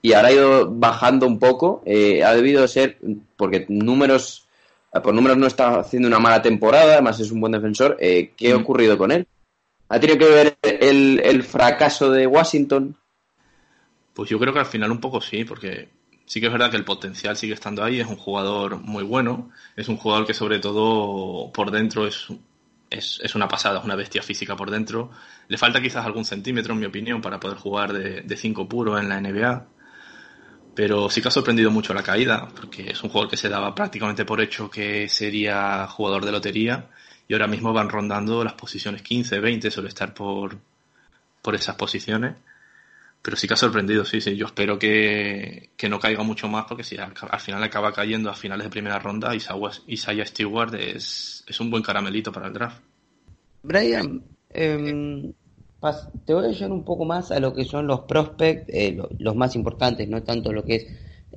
[0.03, 1.83] y ahora ha ido bajando un poco.
[1.87, 2.99] Eh, ha debido ser,
[3.39, 4.47] porque números,
[4.93, 7.97] por números no está haciendo una mala temporada, además es un buen defensor.
[7.99, 9.27] Eh, ¿Qué ha ocurrido con él?
[9.89, 12.95] ¿Ha tenido que ver el, el fracaso de Washington?
[14.13, 15.89] Pues yo creo que al final un poco sí, porque
[16.27, 19.49] sí que es verdad que el potencial sigue estando ahí, es un jugador muy bueno,
[19.77, 22.29] es un jugador que sobre todo por dentro es
[22.91, 25.11] es, es, una pasada, es una bestia física por dentro.
[25.49, 29.09] Le falta quizás algún centímetro, en mi opinión, para poder jugar de 5 puro en
[29.09, 29.67] la NBA.
[30.75, 33.75] Pero sí que ha sorprendido mucho la caída, porque es un jugador que se daba
[33.75, 36.89] prácticamente por hecho que sería jugador de lotería
[37.29, 40.57] y ahora mismo van rondando las posiciones 15, 20, suele estar por,
[41.43, 42.37] por esas posiciones.
[43.23, 44.37] Pero sí que ha sorprendido, sí, sí.
[44.37, 48.31] Yo espero que, que no caiga mucho más porque si al, al, final acaba cayendo
[48.31, 52.81] a finales de primera ronda, Isaiah Stewart es, es un buen caramelito para el draft.
[53.63, 55.33] Brian, eh,
[56.25, 59.37] te voy a llevar un poco más a lo que son los prospects, eh, los,
[59.37, 60.87] más importantes, no tanto lo que es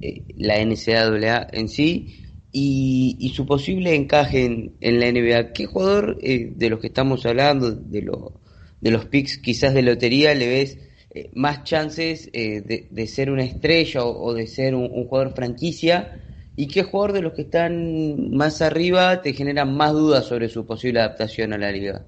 [0.01, 5.53] eh, la NCAA en sí y, y, su posible encaje en, en la NBA.
[5.53, 8.33] ¿Qué jugador eh, de los que estamos hablando, de, lo,
[8.81, 10.77] de los picks quizás de lotería, le ves?
[11.13, 16.17] Eh, más chances eh, de, ser una estrella o, de ser un, un, jugador franquicia?
[16.55, 20.65] ¿Y qué jugador de los que están más arriba te genera más dudas sobre su
[20.65, 22.05] posible adaptación a la liga?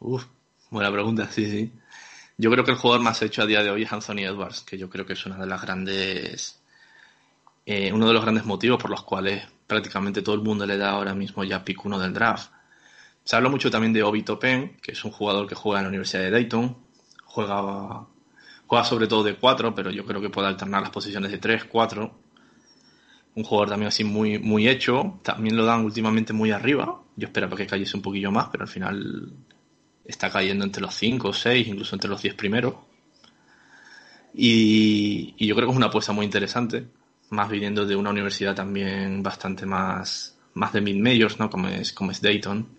[0.00, 0.24] Uf,
[0.70, 1.72] buena pregunta, sí, sí.
[2.38, 4.78] Yo creo que el jugador más hecho a día de hoy es Anthony Edwards, que
[4.78, 6.60] yo creo que es una de las grandes,
[7.64, 10.90] eh, uno de los grandes motivos por los cuales prácticamente todo el mundo le da
[10.90, 12.50] ahora mismo ya pick uno del draft.
[13.24, 15.88] Se habla mucho también de Obi Topen, que es un jugador que juega en la
[15.88, 16.85] Universidad de Dayton,
[17.36, 18.06] juega,
[18.66, 21.64] juega sobre todo de 4, pero yo creo que puede alternar las posiciones de 3,
[21.64, 22.18] 4.
[23.34, 25.20] Un jugador también así muy, muy hecho.
[25.22, 27.02] También lo dan últimamente muy arriba.
[27.14, 29.32] Yo esperaba que cayese un poquillo más, pero al final
[30.04, 32.74] está cayendo entre los 5 o 6, incluso entre los 10 primeros.
[34.32, 36.86] Y, y, yo creo que es una apuesta muy interesante,
[37.30, 41.50] más viniendo de una universidad también bastante más, más de mid-majors, ¿no?
[41.50, 42.75] Como es, como es Dayton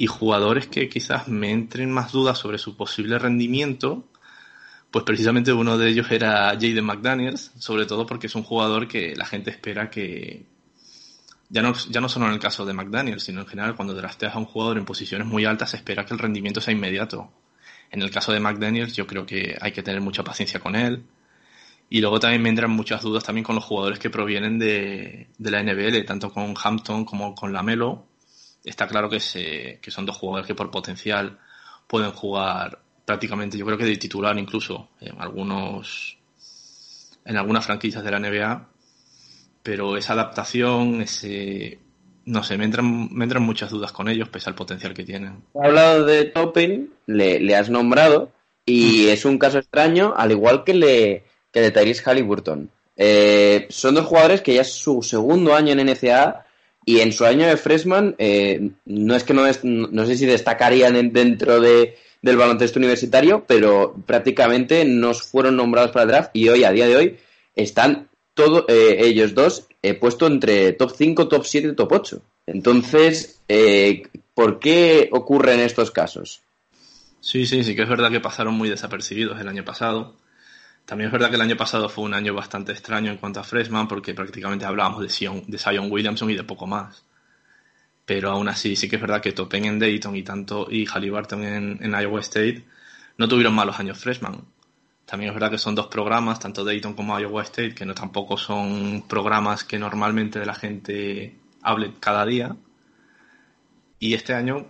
[0.00, 4.04] y jugadores que quizás me entren más dudas sobre su posible rendimiento,
[4.92, 9.16] pues precisamente uno de ellos era Jaden McDaniels, sobre todo porque es un jugador que
[9.16, 10.46] la gente espera que,
[11.48, 14.36] ya no, ya no solo en el caso de McDaniels, sino en general cuando drafteas
[14.36, 17.32] a un jugador en posiciones muy altas se espera que el rendimiento sea inmediato.
[17.90, 21.02] En el caso de McDaniels yo creo que hay que tener mucha paciencia con él.
[21.90, 25.50] Y luego también me entran muchas dudas también con los jugadores que provienen de, de
[25.50, 28.07] la NBL, tanto con Hampton como con Lamelo,
[28.68, 31.38] está claro que, se, que son dos jugadores que por potencial
[31.86, 36.18] pueden jugar prácticamente, yo creo que de titular incluso en algunos
[37.24, 38.68] en algunas franquicias de la NBA,
[39.62, 41.78] pero esa adaptación, ese
[42.24, 45.42] no sé, me entran, me entran muchas dudas con ellos, pese al potencial que tienen.
[45.54, 48.30] He hablado de Topping, le, le has nombrado,
[48.66, 52.70] y es un caso extraño, al igual que, le, que de Tyrese Halliburton.
[52.96, 56.44] Eh, son dos jugadores que ya es su segundo año en NCAA
[56.92, 60.24] y en su año de freshman eh, no es que no, es, no sé si
[60.26, 66.48] destacarían en- dentro de, del baloncesto universitario, pero prácticamente no fueron nombrados para draft y
[66.48, 67.16] hoy, a día de hoy,
[67.54, 72.22] están todos ellos dos eh, puestos entre top 5, top 7 y top 8.
[72.46, 76.40] Entonces, eh, ¿por qué ocurren estos casos?
[77.20, 80.14] Sí, sí, sí que es verdad que pasaron muy desapercibidos el año pasado.
[80.88, 83.44] También es verdad que el año pasado fue un año bastante extraño en cuanto a
[83.44, 87.04] freshman porque prácticamente hablábamos de Zion, de Williamson y de poco más.
[88.06, 91.44] Pero aún así sí que es verdad que Topen en Dayton y tanto y Halliburton
[91.44, 92.64] en, en Iowa State
[93.18, 94.46] no tuvieron malos años freshman.
[95.04, 98.38] También es verdad que son dos programas, tanto Dayton como Iowa State, que no tampoco
[98.38, 102.56] son programas que normalmente la gente hable cada día.
[103.98, 104.68] Y este año,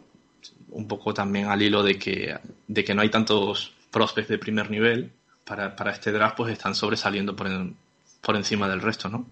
[0.71, 4.69] un poco también al hilo de que, de que no hay tantos prospects de primer
[4.69, 5.13] nivel,
[5.49, 7.49] para, para este draft pues están sobresaliendo por,
[8.21, 9.27] por encima del resto, ¿no?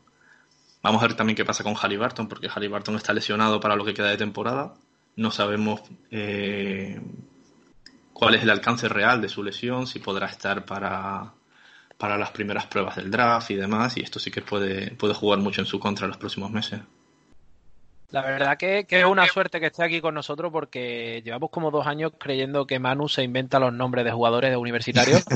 [0.83, 3.93] Vamos a ver también qué pasa con Halliburton, porque Halliburton está lesionado para lo que
[3.93, 4.75] queda de temporada.
[5.17, 7.01] No sabemos eh,
[8.13, 11.33] cuál es el alcance real de su lesión, si podrá estar para,
[11.99, 15.41] para las primeras pruebas del draft y demás, y esto sí que puede, puede jugar
[15.41, 16.81] mucho en su contra en los próximos meses.
[18.11, 21.71] La verdad que, que es una suerte que esté aquí con nosotros porque llevamos como
[21.71, 25.25] dos años creyendo que Manu se inventa los nombres de jugadores de universitarios.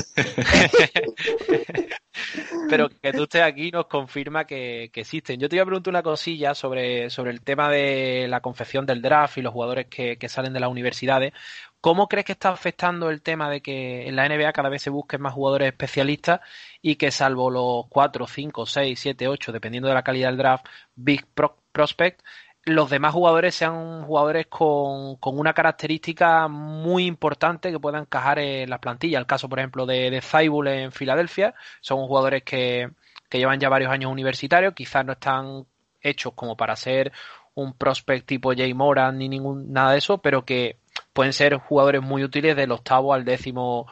[2.69, 5.39] Pero que tú estés aquí nos confirma que, que existen.
[5.39, 9.01] Yo te iba a preguntar una cosilla sobre, sobre el tema de la confección del
[9.01, 11.33] draft y los jugadores que, que salen de las universidades.
[11.81, 14.89] ¿Cómo crees que está afectando el tema de que en la NBA cada vez se
[14.89, 16.39] busquen más jugadores especialistas
[16.81, 20.65] y que salvo los 4, 5, 6, 7, 8, dependiendo de la calidad del draft,
[20.95, 22.21] Big Pro- Prospect,
[22.63, 28.69] los demás jugadores sean jugadores con, con una característica muy importante que puedan encajar en
[28.69, 29.19] las plantillas.
[29.19, 32.89] El caso, por ejemplo, de, de Zaibul en Filadelfia, son jugadores que,
[33.29, 35.65] que llevan ya varios años universitarios, quizás no están
[36.01, 37.11] hechos como para ser
[37.53, 40.77] un prospect tipo Jay Moran ni ningún nada de eso, pero que
[41.13, 43.87] pueden ser jugadores muy útiles del octavo al décimo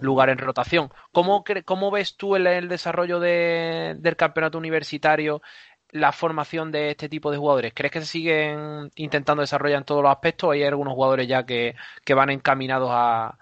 [0.00, 0.90] lugar en rotación.
[1.12, 5.42] ¿Cómo, cómo ves tú el, el desarrollo de- del campeonato universitario,
[5.90, 7.72] la formación de este tipo de jugadores?
[7.74, 11.44] ¿Crees que se siguen intentando desarrollar en todos los aspectos o hay algunos jugadores ya
[11.46, 11.74] que,
[12.04, 13.38] que van encaminados a,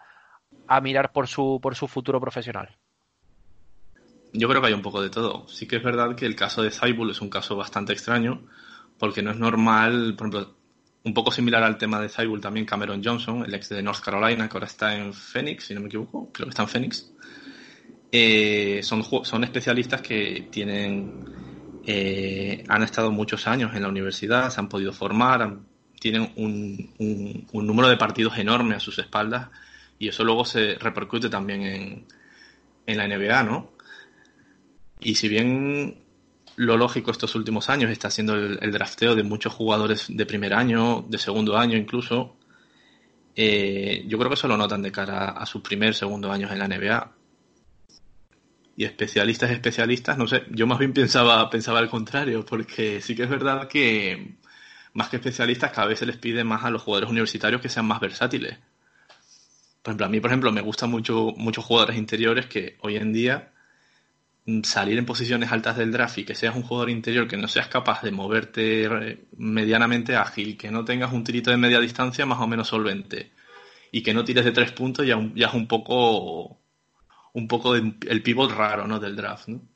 [0.67, 2.77] a mirar por su, por su futuro profesional?
[4.33, 5.47] Yo creo que hay un poco de todo.
[5.49, 8.47] Sí que es verdad que el caso de Zaibul es un caso bastante extraño,
[8.99, 10.55] porque no es normal, por ejemplo,
[11.05, 14.49] un poco similar al tema de Zaibul también Cameron Johnson, el ex de North Carolina,
[14.49, 17.13] que ahora está en Phoenix, si no me equivoco, creo que está en Phoenix.
[18.11, 21.25] Eh, son, son especialistas que tienen,
[21.87, 25.59] eh, han estado muchos años en la universidad, se han podido formar,
[26.01, 26.91] tienen un,
[27.53, 29.49] un- número de partidos enorme a sus espaldas
[29.99, 32.07] y eso luego se repercute también en,
[32.87, 33.71] en la NBA, ¿no?
[35.01, 35.97] Y si bien
[36.57, 41.05] lo lógico estos últimos años está siendo el, drafteo de muchos jugadores de primer año,
[41.09, 42.37] de segundo año incluso,
[43.35, 46.59] eh, yo creo que eso lo notan de cara a sus primer, segundo años en
[46.59, 47.13] la NBA.
[48.77, 53.25] Y especialistas, especialistas, no sé, yo más bien pensaba, pensaba al contrario, porque sí que
[53.25, 54.37] es verdad que
[54.95, 57.87] más que especialistas cada vez se les pide más a los jugadores universitarios que sean
[57.87, 58.59] más versátiles.
[59.83, 63.13] Por ejemplo, a mí, por ejemplo, me gustan mucho, muchos jugadores interiores que hoy en
[63.13, 63.53] día
[64.47, 67.49] mm, salir en posiciones altas del draft y que seas un jugador interior que no
[67.49, 72.27] seas capaz de moverte eh, medianamente ágil, que no tengas un tirito de media distancia
[72.27, 73.33] más o menos solvente
[73.93, 76.62] y que no tires de tres puntos ya, ya es un poco
[77.35, 78.99] un poco el pivot raro ¿no?
[79.01, 79.69] del draft ¿no?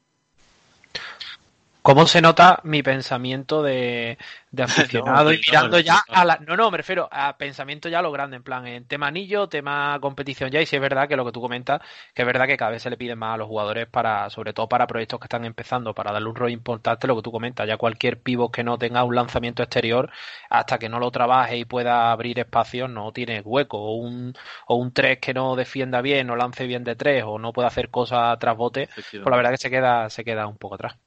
[1.87, 4.19] ¿Cómo se nota mi pensamiento de,
[4.51, 6.17] de aficionado y No, mirando no, ya no.
[6.21, 6.37] a la...
[6.39, 9.49] No, no, me refiero a pensamiento ya a lo grande, en plan, en tema anillo,
[9.49, 11.81] tema competición ya, y si es verdad que lo que tú comentas,
[12.13, 14.53] que es verdad que cada vez se le pide más a los jugadores para, sobre
[14.53, 17.69] todo para proyectos que están empezando, para darle un rol importante, lo que tú comentas,
[17.69, 20.11] ya cualquier pivot que no tenga un lanzamiento exterior,
[20.51, 24.35] hasta que no lo trabaje y pueda abrir espacios, no tiene hueco, o un,
[24.67, 27.69] o un 3 que no defienda bien, o lance bien de 3, o no puede
[27.69, 28.89] hacer cosas tras bote,
[29.21, 31.06] pues la verdad que se queda, se queda un poco atrás.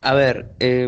[0.00, 0.86] A ver, eh,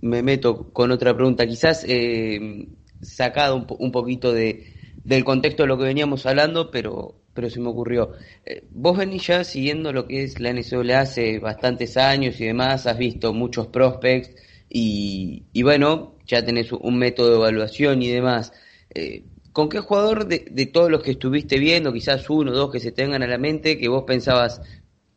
[0.00, 2.68] me meto con otra pregunta, quizás eh,
[3.00, 4.66] sacado un, un poquito de,
[5.02, 8.12] del contexto de lo que veníamos hablando, pero, pero se me ocurrió.
[8.44, 12.86] Eh, vos venís ya siguiendo lo que es la NCAA hace bastantes años y demás,
[12.86, 14.30] has visto muchos prospects
[14.68, 18.52] y, y bueno, ya tenés un método de evaluación y demás.
[18.94, 22.70] Eh, ¿con qué jugador de, de todos los que estuviste viendo, quizás uno o dos
[22.70, 24.60] que se tengan a la mente, que vos pensabas,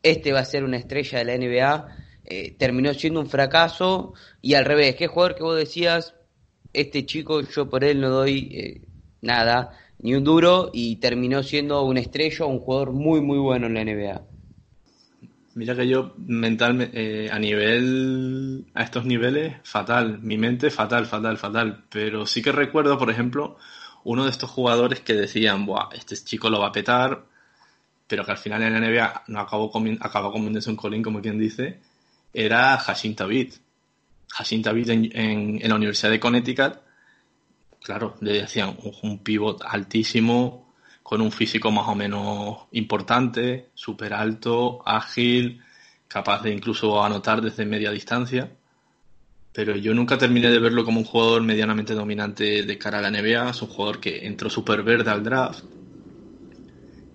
[0.02, 4.14] este va a ser una estrella de la NBA, eh, terminó siendo un fracaso?
[4.42, 6.14] Y al revés, ¿qué jugador que vos decías,
[6.72, 8.80] este chico yo por él no doy eh,
[9.22, 13.74] nada, ni un duro, y terminó siendo una estrella un jugador muy, muy bueno en
[13.74, 14.22] la NBA?
[15.54, 20.18] Mira que yo mentalmente, a nivel, a estos niveles, fatal.
[20.20, 21.84] Mi mente, fatal, fatal, fatal.
[21.88, 23.56] Pero sí que recuerdo, por ejemplo,
[24.06, 27.24] uno de estos jugadores que decían, Buah, este chico lo va a petar,
[28.06, 31.38] pero que al final en la NBA no acabó, acabó comiéndose un colín, como quien
[31.38, 31.80] dice,
[32.36, 32.78] era
[33.16, 33.54] Tabit.
[34.38, 36.74] Hashim Tabit en, en, en, la Universidad de Connecticut,
[37.82, 44.12] claro, le decían un, un pivot altísimo, con un físico más o menos importante, súper
[44.12, 45.62] alto, ágil,
[46.08, 48.50] capaz de incluso anotar desde media distancia.
[49.52, 53.10] Pero yo nunca terminé de verlo como un jugador medianamente dominante de cara a la
[53.10, 53.50] NBA.
[53.50, 55.64] Es un jugador que entró súper verde al draft.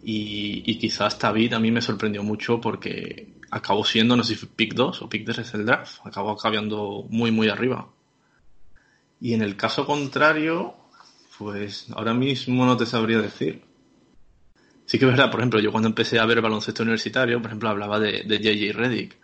[0.03, 4.45] Y, y quizás David a mí me sorprendió mucho porque acabó siendo, no sé si
[4.45, 5.99] pick 2 o pick 3 es el draft.
[6.05, 7.89] Acabó acabando muy, muy arriba.
[9.19, 10.73] Y en el caso contrario,
[11.37, 13.63] pues ahora mismo no te sabría decir.
[14.85, 17.69] Sí que es verdad, por ejemplo, yo cuando empecé a ver baloncesto universitario, por ejemplo,
[17.69, 19.17] hablaba de, de JJ Reddick.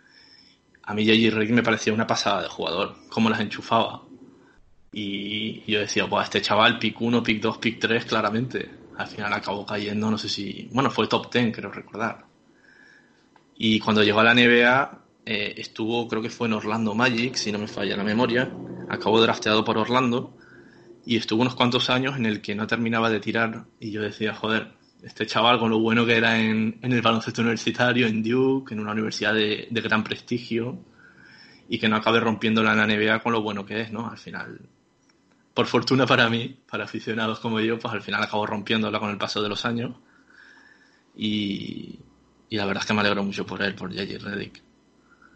[0.84, 4.02] A mí JJ Reddick me parecía una pasada de jugador, cómo las enchufaba.
[4.92, 8.70] Y yo decía, pues este chaval, pick 1, pick 2, pick 3, claramente.
[8.96, 10.68] Al final acabó cayendo, no sé si...
[10.72, 12.27] Bueno, fue top 10, creo recordar.
[13.60, 17.50] Y cuando llegó a la NBA, eh, estuvo, creo que fue en Orlando Magic, si
[17.50, 18.50] no me falla la memoria.
[18.88, 20.36] Acabó drafteado por Orlando.
[21.04, 23.64] Y estuvo unos cuantos años en el que no terminaba de tirar.
[23.80, 24.68] Y yo decía, joder,
[25.02, 28.80] este chaval con lo bueno que era en, en el baloncesto universitario, en Duke, en
[28.80, 30.78] una universidad de, de, gran prestigio,
[31.68, 34.08] y que no acabe rompiéndola en la NBA con lo bueno que es, ¿no?
[34.08, 34.60] Al final,
[35.52, 39.18] por fortuna para mí, para aficionados como yo, pues al final acabo rompiéndola con el
[39.18, 39.96] paso de los años.
[41.16, 41.98] Y,
[42.48, 44.24] y la verdad es que me alegro mucho por él, por J.J.
[44.24, 44.62] Reddick.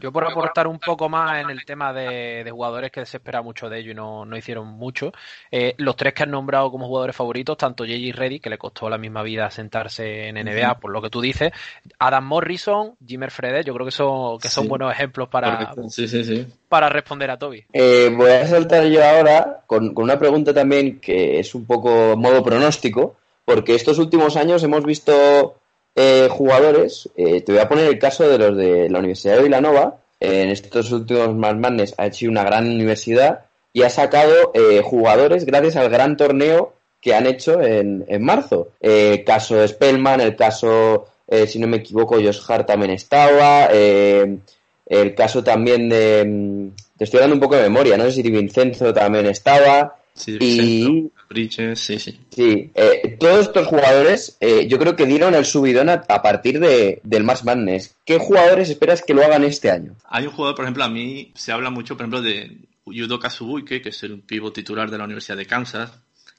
[0.02, 3.40] Yo por aportar un poco más en el tema de, de jugadores que se espera
[3.40, 5.12] mucho de ellos y no, no hicieron mucho,
[5.48, 8.18] eh, los tres que han nombrado como jugadores favoritos, tanto J.J.
[8.18, 11.52] Reddy, que le costó la misma vida sentarse en NBA, por lo que tú dices,
[12.00, 14.68] Adam Morrison, Jimmer Fredet, yo creo que son, que son sí.
[14.68, 17.64] buenos ejemplos para, sí, sí, para responder a Toby.
[17.72, 22.16] Eh, voy a saltar yo ahora con, con una pregunta también que es un poco
[22.16, 25.61] modo pronóstico, porque estos últimos años hemos visto
[25.94, 29.42] eh, jugadores, eh, te voy a poner el caso de los de la Universidad de
[29.42, 34.80] Villanova, eh, en estos últimos Madness ha hecho una gran universidad y ha sacado eh,
[34.80, 38.68] jugadores gracias al gran torneo que han hecho en, en marzo.
[38.80, 41.08] Eh, el caso Spellman, el caso,
[41.46, 46.68] si no me equivoco, Josh Hart también estaba, el caso también de, mm,
[46.98, 49.96] te estoy dando un poco de memoria, no sé si Vincenzo también estaba.
[50.14, 52.20] Sí, y Bridges, sí, sí.
[52.30, 56.60] Sí, eh, todos estos jugadores eh, yo creo que dieron el subidón a, a partir
[56.60, 57.96] de, del March Madness.
[58.04, 59.96] ¿Qué jugadores esperas que lo hagan este año?
[60.08, 63.82] Hay un jugador, por ejemplo, a mí se habla mucho, por ejemplo, de Yudoka Subuike,
[63.82, 65.92] que es el pívot titular de la Universidad de Kansas.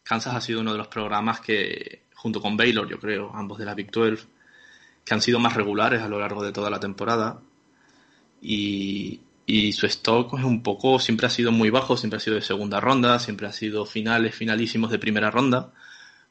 [0.03, 3.65] Kansas ha sido uno de los programas que, junto con Baylor, yo creo, ambos de
[3.65, 4.23] la Big 12,
[5.05, 7.39] que han sido más regulares a lo largo de toda la temporada.
[8.41, 12.35] Y, y su stock es un poco, siempre ha sido muy bajo, siempre ha sido
[12.35, 15.71] de segunda ronda, siempre ha sido finales, finalísimos de primera ronda,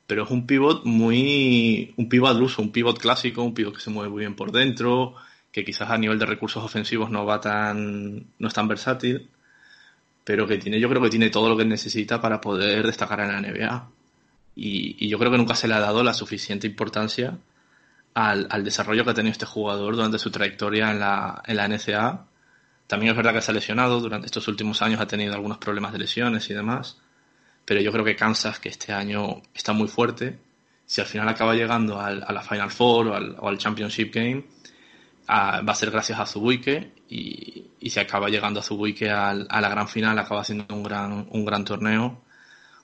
[0.07, 3.91] pero es un pivot muy, un pivot al un pivot clásico, un pivot que se
[3.91, 5.15] mueve muy bien por dentro,
[5.53, 9.29] que quizás a nivel de recursos ofensivos no va tan, no es tan versátil,
[10.25, 13.29] pero que tiene, yo creo que tiene todo lo que necesita para poder destacar en
[13.29, 13.91] la NBA.
[14.55, 17.39] Y, y yo creo que nunca se le ha dado la suficiente importancia
[18.15, 21.69] al, al desarrollo que ha tenido este jugador durante su trayectoria en la, en la
[21.69, 22.27] NCAA
[22.93, 25.95] también es verdad que se ha lesionado, durante estos últimos años ha tenido algunos problemas
[25.95, 26.99] de lesiones y demás,
[27.65, 30.39] pero yo creo que Kansas, que este año está muy fuerte,
[30.85, 34.15] si al final acaba llegando al, a la Final Four o al, o al Championship
[34.15, 34.45] Game,
[35.27, 39.47] a, va a ser gracias a Zubuike y, y si acaba llegando a Zubuike al,
[39.49, 42.21] a la gran final, acaba siendo un gran, un gran torneo,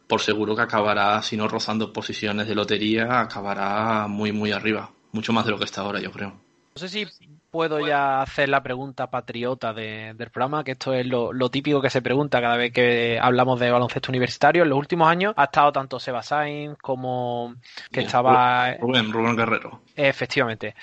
[0.06, 5.34] por seguro que acabará, si no rozando posiciones de lotería, acabará muy, muy arriba, mucho
[5.34, 6.30] más de lo que está ahora, yo creo.
[6.30, 7.06] No sé si
[7.50, 11.80] puedo ya hacer la pregunta patriota de, del programa, que esto es lo, lo, típico
[11.80, 14.62] que se pregunta cada vez que hablamos de baloncesto universitario.
[14.62, 17.54] En los últimos años ha estado tanto Seba Sainz como
[17.90, 18.74] que Bien, estaba...
[18.74, 19.82] Rubén, Rubén Guerrero.
[19.96, 20.74] Efectivamente.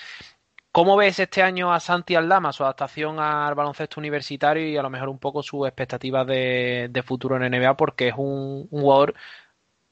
[0.72, 4.90] ¿Cómo ves este año a Santi Aldama, su adaptación al baloncesto universitario y a lo
[4.90, 7.76] mejor un poco sus expectativas de, de futuro en NBA?
[7.78, 9.14] Porque es un, un jugador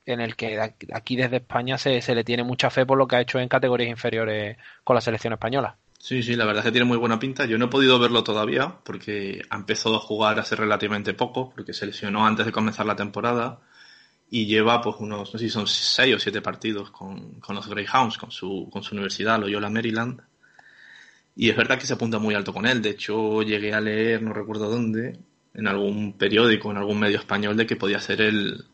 [0.05, 0.61] en el que
[0.93, 3.49] aquí desde España se, se, le tiene mucha fe por lo que ha hecho en
[3.49, 5.79] categorías inferiores con la selección española.
[6.07, 7.47] Sí, sí, la verdad es que tiene muy buena pinta.
[7.47, 11.73] Yo no he podido verlo todavía porque ha empezado a jugar hace relativamente poco, porque
[11.73, 13.61] se lesionó antes de comenzar la temporada
[14.31, 17.69] y lleva pues unos, no sé si son seis o siete partidos con, con los
[17.69, 20.23] Greyhounds, con su, con su universidad, Loyola Maryland.
[21.37, 22.81] Y es verdad que se apunta muy alto con él.
[22.83, 25.19] De hecho, llegué a leer, no recuerdo dónde,
[25.55, 28.65] en algún periódico, en algún medio español, de que podía ser el,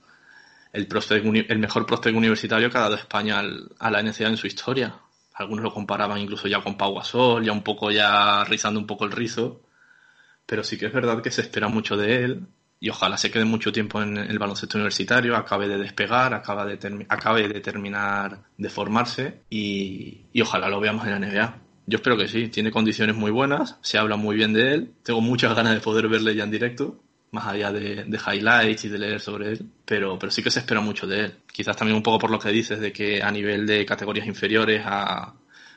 [0.72, 4.38] el, prospect el mejor prospect universitario que ha dado España al- a la NCAA en
[4.38, 4.94] su historia.
[5.40, 9.06] Algunos lo comparaban incluso ya con Pau Gasol, ya un poco ya rizando un poco
[9.06, 9.62] el rizo.
[10.44, 12.46] Pero sí que es verdad que se espera mucho de él
[12.78, 17.06] y ojalá se quede mucho tiempo en el baloncesto universitario, acabe de despegar, acaba de
[17.08, 21.58] acabe de terminar de formarse y, y ojalá lo veamos en la NBA.
[21.86, 25.22] Yo espero que sí, tiene condiciones muy buenas, se habla muy bien de él, tengo
[25.22, 27.00] muchas ganas de poder verle ya en directo,
[27.32, 30.60] más allá de, de highlights y de leer sobre él, pero, pero sí que se
[30.60, 31.34] espera mucho de él.
[31.52, 34.82] Quizás también un poco por lo que dices de que a nivel de categorías inferiores
[34.84, 35.34] ha,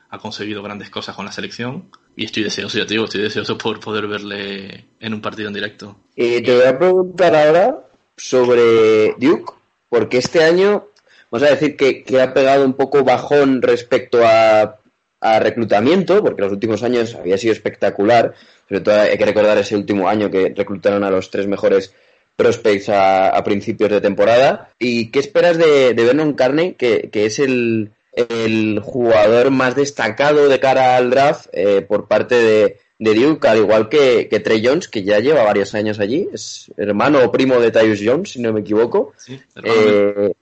[0.09, 3.57] ha conseguido grandes cosas con la selección y estoy deseoso, ya te digo, estoy deseoso
[3.57, 5.97] por poder verle en un partido en directo.
[6.15, 7.79] Eh, te voy a preguntar ahora
[8.15, 9.53] sobre Duke,
[9.89, 10.87] porque este año,
[11.31, 14.79] vamos a decir que, que ha pegado un poco bajón respecto a,
[15.23, 18.33] a reclutamiento, porque los últimos años había sido espectacular,
[18.67, 21.93] sobre todo hay que recordar ese último año que reclutaron a los tres mejores
[22.35, 24.69] prospects a, a principios de temporada.
[24.79, 30.49] ¿Y qué esperas de, de Vernon Carney, que, que es el, el jugador más destacado
[30.49, 34.65] de cara al draft eh, por parte de, de Duke, al igual que, que Trey
[34.65, 38.41] Jones, que ya lleva varios años allí, es hermano o primo de Tyus Jones, si
[38.41, 39.13] no me equivoco.
[39.17, 40.33] Sí, hermano Eh,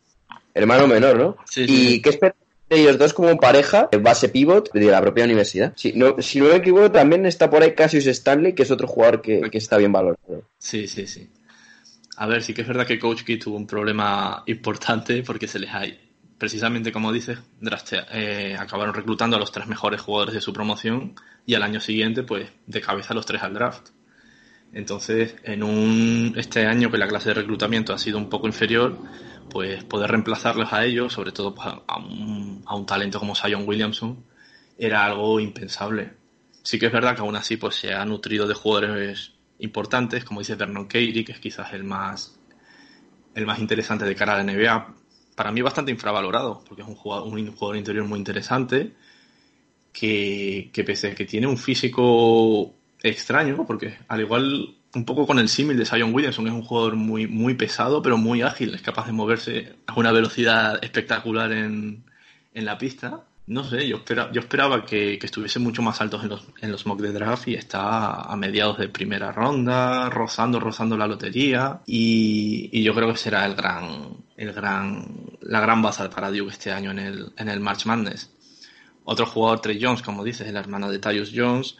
[0.53, 1.37] hermano menor, ¿no?
[1.49, 2.35] Sí, ¿Y sí, qué esperas
[2.71, 5.73] ellos dos como pareja, base pivot de la propia universidad?
[5.75, 8.87] Si no, si no me equivoco, también está por ahí Cassius Stanley, que es otro
[8.87, 10.47] jugador que, que está bien valorado.
[10.57, 11.29] Sí, sí, sí.
[12.17, 15.59] A ver, sí que es verdad que Coach Key tuvo un problema importante porque se
[15.59, 15.99] les hay,
[16.37, 21.15] precisamente como dices, draftea- eh, acabaron reclutando a los tres mejores jugadores de su promoción
[21.45, 23.89] y al año siguiente, pues, de cabeza los tres al draft.
[24.73, 28.97] Entonces, en un este año que la clase de reclutamiento ha sido un poco inferior,
[29.51, 34.23] pues poder reemplazarlos a ellos, sobre todo pues, a, un, talento como Zion Williamson,
[34.77, 36.13] era algo impensable.
[36.63, 40.39] Sí que es verdad que aún así pues se ha nutrido de jugadores importantes, como
[40.39, 42.39] dice Vernon Carey, que es quizás el más
[43.35, 44.95] el más interesante de cara a la NBA.
[45.35, 48.93] Para mí bastante infravalorado, porque es un jugador, un jugador interior muy interesante,
[49.91, 55.39] que, que pese a que tiene un físico extraño, porque al igual un poco con
[55.39, 58.81] el símil de Zion Williamson, es un jugador muy, muy pesado, pero muy ágil, es
[58.81, 62.03] capaz de moverse a una velocidad espectacular en,
[62.53, 63.21] en la pista.
[63.47, 66.85] No sé, yo, yo esperaba que, que estuviese mucho más altos en los, en los
[66.85, 72.69] mock de draft y está a mediados de primera ronda, rozando, rozando la lotería y,
[72.71, 75.05] y yo creo que será el gran, el gran,
[75.41, 78.31] la gran baza para Duke este año en el, en el March Madness.
[79.03, 81.77] Otro jugador, Trey Jones, como dices, el hermano de Tyus Jones,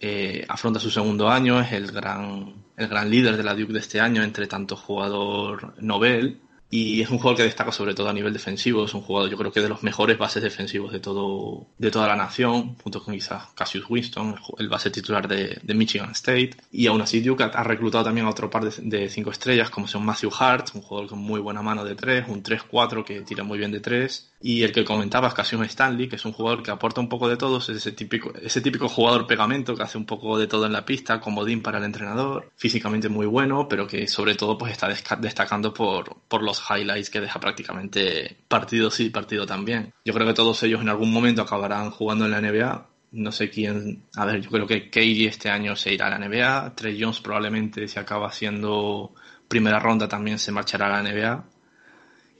[0.00, 3.80] eh, afronta su segundo año, es el gran, el gran líder de la Duke de
[3.80, 6.40] este año, entre tanto jugador Nobel.
[6.70, 9.38] Y es un jugador que destaca sobre todo a nivel defensivo, es un jugador yo
[9.38, 13.14] creo que de los mejores bases defensivos de todo de toda la nación, junto con
[13.14, 16.50] quizás Cassius Winston, el base titular de, de Michigan State.
[16.70, 19.88] Y aún así Duke ha, reclutado también a otro par de, de cinco estrellas, como
[19.88, 23.44] son Matthew Hart, un jugador con muy buena mano de tres, un 3-4 que tira
[23.44, 24.30] muy bien de tres.
[24.40, 27.36] Y el que comentabas, Cassius Stanley, que es un jugador que aporta un poco de
[27.36, 30.72] todo, es ese típico, ese típico jugador pegamento que hace un poco de todo en
[30.72, 35.16] la pista, comodín para el entrenador, físicamente muy bueno, pero que sobre todo pues está
[35.16, 39.92] destacando por, por los highlights que deja prácticamente partido sí, partido también.
[40.04, 42.86] Yo creo que todos ellos en algún momento acabarán jugando en la NBA.
[43.10, 46.28] No sé quién, a ver, yo creo que Katie este año se irá a la
[46.28, 49.14] NBA, Trey Jones probablemente si acaba siendo
[49.48, 51.44] primera ronda también se marchará a la NBA.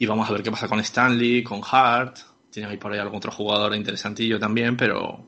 [0.00, 2.18] Y vamos a ver qué pasa con Stanley, con Hart.
[2.50, 5.26] Tiene ahí por ahí algún otro jugador interesantillo también, pero,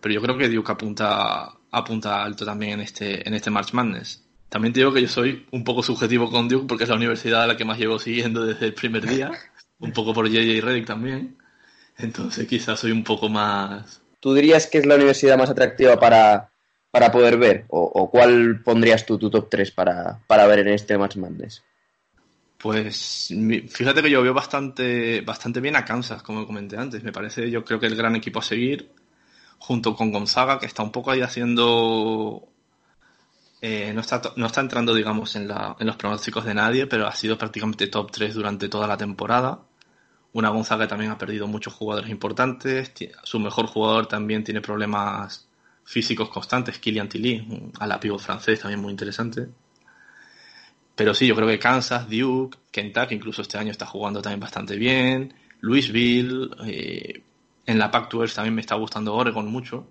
[0.00, 4.24] pero yo creo que Duke apunta, apunta alto también en este, en este March Madness.
[4.52, 7.44] También te digo que yo soy un poco subjetivo con Duke porque es la universidad
[7.44, 9.30] a la que más llevo siguiendo desde el primer día.
[9.78, 11.38] Un poco por JJ Redick también.
[11.96, 14.02] Entonces quizás soy un poco más...
[14.20, 16.50] ¿Tú dirías que es la universidad más atractiva para,
[16.90, 17.64] para poder ver?
[17.68, 21.64] ¿O, o cuál pondrías tú tu top 3 para, para ver en este March Madness?
[22.58, 23.34] Pues
[23.70, 27.02] fíjate que yo veo bastante, bastante bien a Kansas, como comenté antes.
[27.02, 28.90] Me parece, yo creo que el gran equipo a seguir,
[29.56, 32.51] junto con Gonzaga, que está un poco ahí haciendo.
[33.64, 37.06] Eh, no, está, no está entrando, digamos, en, la, en los pronósticos de nadie, pero
[37.06, 39.60] ha sido prácticamente top 3 durante toda la temporada.
[40.32, 42.92] Una Gonzaga que también ha perdido muchos jugadores importantes.
[43.22, 45.48] Su mejor jugador también tiene problemas
[45.84, 49.48] físicos constantes, Kylian Tilly, un ala pivot francés también muy interesante.
[50.96, 54.74] Pero sí, yo creo que Kansas, Duke, Kentucky incluso este año está jugando también bastante
[54.76, 55.34] bien.
[55.60, 57.22] Louisville, eh,
[57.64, 59.86] en la Pac-12 también me está gustando Oregon mucho.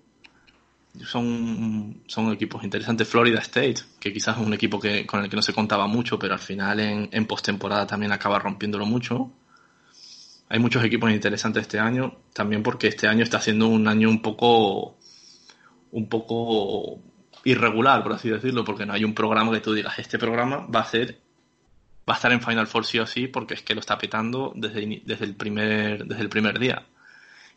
[1.00, 3.08] Son, son equipos interesantes.
[3.08, 6.18] Florida State, que quizás es un equipo que, con el que no se contaba mucho,
[6.18, 9.32] pero al final en, en postemporada también acaba rompiéndolo mucho.
[10.48, 14.20] Hay muchos equipos interesantes este año, también porque este año está siendo un año un
[14.20, 14.98] poco
[15.92, 17.00] un poco
[17.44, 20.80] irregular, por así decirlo, porque no hay un programa que tú digas, este programa va
[20.80, 21.18] a ser
[22.08, 24.52] va a estar en Final Four sí o sí, porque es que lo está petando
[24.54, 26.84] desde, desde el primer desde el primer día.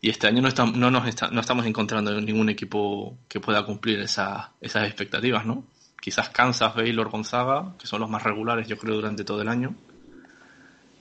[0.00, 3.64] Y este año no, estamos, no, nos está, no estamos encontrando ningún equipo que pueda
[3.64, 5.64] cumplir esa, esas expectativas, ¿no?
[6.00, 9.74] Quizás Kansas, Baylor, Gonzaga, que son los más regulares, yo creo, durante todo el año.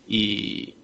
[0.08, 0.76] Y,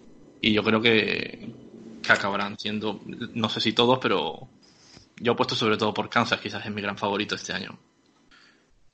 [0.42, 1.54] y yo creo que,
[2.02, 4.48] que acabarán siendo, no sé si todos, pero
[5.18, 7.78] yo he puesto sobre todo por Kansas, quizás es mi gran favorito este año.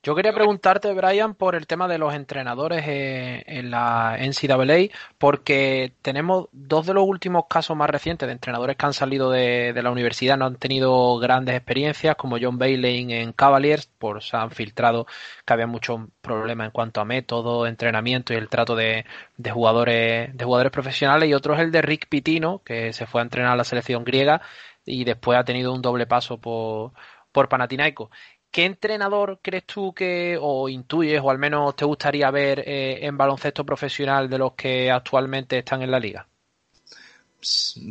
[0.04, 5.92] Yo quería preguntarte, Brian, por el tema de los entrenadores eh, en la NCAA, porque
[6.02, 9.92] tenemos dos de los últimos casos más recientes de entrenadores que han salido de, la
[9.92, 15.08] universidad, no han tenido grandes experiencias, como John Bailey en Cavaliers, por se han filtrado
[15.46, 20.36] que había muchos problemas en cuanto a método, entrenamiento y el trato de, de jugadores
[20.38, 23.52] de jugadores profesionales, y otro es el de Rick Pitino, que se fue a entrenar
[23.54, 24.42] a la selección griega
[24.86, 26.94] y después ha tenido un doble paso por,
[27.32, 28.10] por Panathinaikos.
[28.58, 33.16] ¿Qué entrenador crees tú que, o intuyes, o al menos te gustaría ver eh, en
[33.16, 36.28] baloncesto profesional de los que actualmente están en la liga?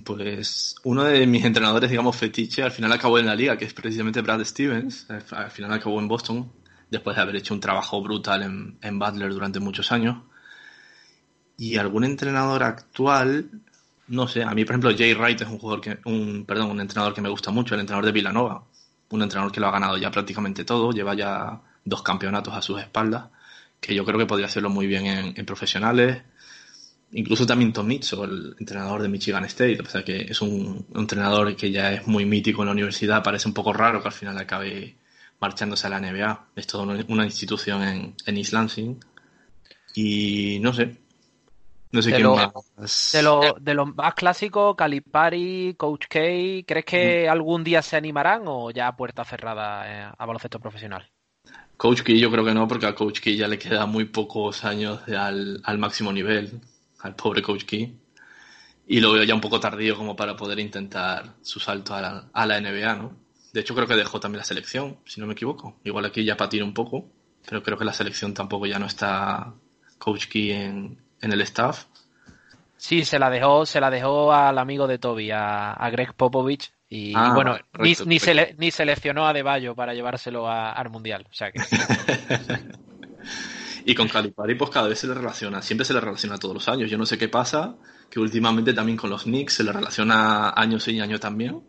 [0.04, 3.74] Pues uno de mis entrenadores, digamos, fetiche, al final acabó en la liga, que es
[3.74, 5.06] precisamente Brad Stevens.
[5.30, 6.50] Al final acabó en Boston,
[6.90, 10.24] después de haber hecho un trabajo brutal en, en Butler durante muchos años.
[11.56, 13.50] Y algún entrenador actual,
[14.08, 16.80] no sé, a mí, por ejemplo, Jay Wright es un jugador que, un, perdón, un
[16.80, 18.65] entrenador que me gusta mucho, el entrenador de Villanova
[19.10, 22.80] un entrenador que lo ha ganado ya prácticamente todo, lleva ya dos campeonatos a sus
[22.80, 23.26] espaldas,
[23.80, 26.22] que yo creo que podría hacerlo muy bien en, profesionales.
[27.12, 31.00] Incluso también Tom Mitchell, el entrenador de Michigan State, o sea que es un, un,
[31.00, 34.14] entrenador que ya es muy mítico en la universidad, parece un poco raro que al
[34.14, 34.96] final acabe
[35.40, 36.48] marchándose a la NBA.
[36.56, 38.98] Es toda una institución en, en East Lansing.
[39.94, 40.96] Y no sé,
[41.96, 42.52] no sé de quién lo, más.
[43.12, 46.18] De, lo, de los más clásicos, Calipari, Coach K,
[46.66, 47.30] ¿crees que Mm.
[47.30, 51.10] algún día se animarán o ya puerta cerrada eh, a baloncesto profesional?
[51.76, 54.64] Coach Key yo creo que no, porque a Coach Key ya le queda muy pocos
[54.64, 56.60] años al, al máximo nivel,
[57.00, 57.98] al pobre Coach Key.
[58.86, 62.30] Y lo veo ya un poco tardío como para poder intentar su salto a la,
[62.32, 63.12] a la NBA, ¿no?
[63.52, 65.76] De hecho creo que dejó también la selección, si no me equivoco.
[65.84, 67.10] Igual aquí ya patina un poco,
[67.48, 69.54] pero creo que la selección tampoco ya no está
[69.98, 71.84] Coach Key en, en el staff.
[72.76, 76.72] Sí, se la dejó, se la dejó al amigo de Toby, a, a Greg Popovich.
[76.88, 77.58] Y, Ah, y bueno, ni,
[77.94, 78.24] correcto, ni, correcto.
[78.24, 79.42] sele- ni seleccionó a De
[79.74, 81.26] para llevárselo a- al Mundial.
[81.28, 81.58] O sea que
[83.84, 86.68] Y con Calipari, pues cada vez se le relaciona, siempre se le relaciona todos los
[86.68, 86.90] años.
[86.90, 87.76] Yo no sé qué pasa,
[88.10, 91.62] que últimamente también con los Knicks se le relaciona año sí y año también.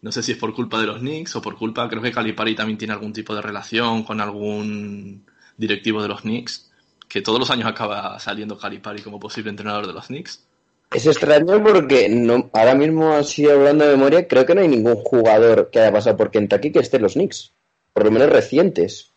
[0.00, 2.54] No sé si es por culpa de los Knicks o por culpa, creo que Calipari
[2.54, 5.24] también tiene algún tipo de relación con algún
[5.56, 6.70] directivo de los Knicks,
[7.08, 10.44] que todos los años acaba saliendo Calipari como posible entrenador de los Knicks.
[10.92, 14.96] Es extraño porque no, ahora mismo, así hablando de memoria, creo que no hay ningún
[14.96, 17.52] jugador que haya pasado por Kentucky que esté en los Knicks.
[17.92, 19.10] Por lo menos recientes.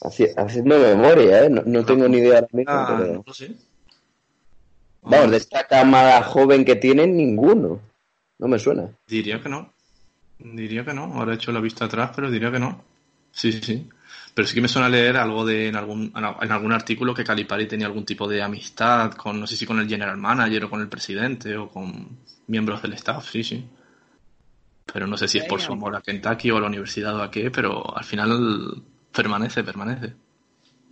[0.00, 1.50] Haci- haciendo memoria, ¿eh?
[1.50, 2.72] No, no tengo ni idea ahora mismo.
[2.72, 3.54] Ah, pero- no sé.
[5.02, 7.80] Vamos, de esta camada joven que tienen, ninguno.
[8.38, 8.88] No me suena.
[9.06, 9.70] Diría que no.
[10.38, 11.04] Diría que no.
[11.14, 12.82] Ahora he hecho la vista atrás, pero diría que no.
[13.32, 13.88] Sí, sí, sí.
[14.34, 17.68] Pero sí que me suena leer algo de en algún, en algún artículo que Calipari
[17.68, 20.80] tenía algún tipo de amistad con, no sé si con el general manager o con
[20.80, 22.18] el presidente o con
[22.48, 23.64] miembros del staff, sí, sí.
[24.92, 27.22] Pero no sé si es por su amor a Kentucky o a la universidad o
[27.22, 28.82] a qué, pero al final
[29.12, 30.12] permanece, permanece.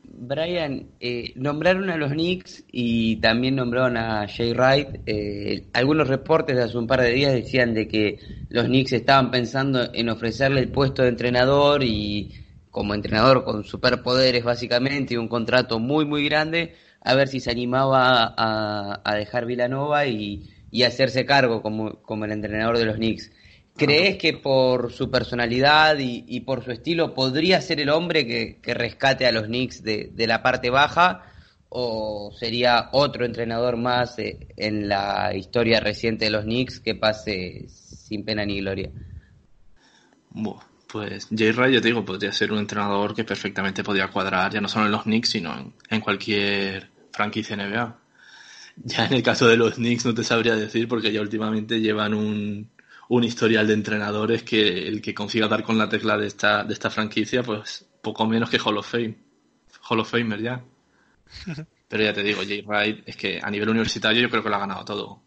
[0.04, 5.00] Brian, eh, nombraron a los Knicks y también nombraron a Jay Wright.
[5.06, 8.18] Eh, algunos reportes de hace un par de días decían de que
[8.48, 12.41] los Knicks estaban pensando en ofrecerle el puesto de entrenador y
[12.72, 17.50] como entrenador con superpoderes básicamente y un contrato muy muy grande, a ver si se
[17.50, 20.48] animaba a, dejar Villanova y,
[20.84, 23.30] hacerse cargo como, el entrenador de los Knicks.
[23.76, 29.26] ¿Crees que por su personalidad y, por su estilo podría ser el hombre que, rescate
[29.26, 31.24] a los Knicks de, la parte baja?
[31.68, 37.66] ¿O sería otro entrenador más eh, en la historia reciente de los Knicks que pase
[37.68, 38.90] sin pena ni gloria?
[40.92, 44.60] Pues Jay Wright, ya te digo, podría ser un entrenador que perfectamente podría cuadrar ya
[44.60, 47.98] no solo en los Knicks, sino en, en cualquier franquicia NBA.
[48.76, 52.12] Ya en el caso de los Knicks no te sabría decir porque ya últimamente llevan
[52.12, 52.70] un,
[53.08, 56.74] un historial de entrenadores que el que consiga dar con la tecla de esta, de
[56.74, 59.16] esta franquicia, pues poco menos que Hall of Fame.
[59.88, 60.62] Hall of Famer ya.
[61.88, 64.56] Pero ya te digo, Jay Wright es que a nivel universitario yo creo que lo
[64.56, 65.22] ha ganado todo.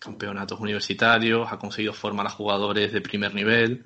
[0.00, 3.84] Campeonatos universitarios, ha conseguido formar a jugadores de primer nivel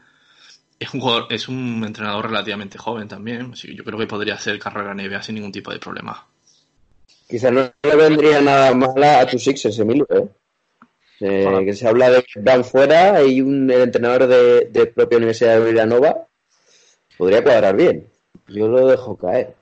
[0.79, 3.51] es un jugador, es un entrenador relativamente joven también.
[3.53, 6.27] Así que yo creo que podría hacer carrera NBA sin ningún tipo de problema.
[7.29, 10.29] Quizás no le vendría nada mal a tus Sixers, Emilio, ¿eh?
[11.21, 15.59] Eh, que se habla de van fuera y un el entrenador de, de propia Universidad
[15.59, 16.29] de Villanova
[17.17, 18.07] podría cuadrar bien.
[18.47, 19.57] Yo lo dejo caer.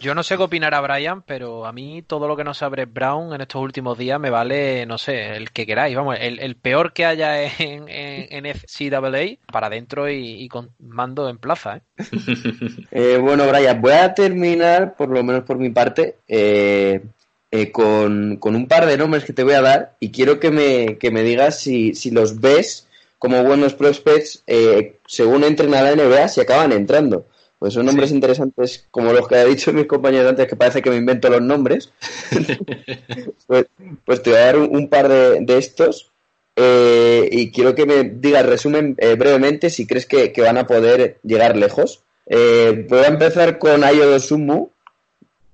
[0.00, 3.34] Yo no sé qué opinará Brian, pero a mí todo lo que no sabe Brown
[3.34, 5.96] en estos últimos días me vale, no sé, el que queráis.
[5.96, 10.70] Vamos, el, el peor que haya en, en, en FCAA para adentro y, y con
[10.78, 11.78] mando en plaza.
[11.78, 11.82] ¿eh?
[12.90, 17.02] Eh, bueno, Brian, voy a terminar, por lo menos por mi parte, eh,
[17.50, 20.50] eh, con, con un par de nombres que te voy a dar y quiero que
[20.50, 22.86] me, que me digas si, si los ves
[23.18, 27.26] como buenos prospects eh, según entrena la NBA, si acaban entrando.
[27.58, 30.90] Pues son nombres interesantes como los que ha dicho mis compañeros antes, que parece que
[30.90, 31.92] me invento los nombres.
[33.46, 33.66] pues,
[34.04, 36.12] pues te voy a dar un, un par de, de estos
[36.60, 40.66] eh, y quiero que me digas, resumen eh, brevemente, si crees que, que, van a
[40.66, 42.02] poder llegar lejos.
[42.26, 44.70] Eh, voy a empezar con Ayo Dosumu,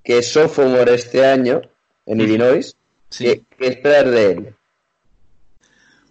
[0.03, 1.61] que es sophomore este año
[2.07, 2.75] en Illinois.
[3.11, 3.25] Sí.
[3.25, 4.55] ¿Qué, ¿Qué esperas de él?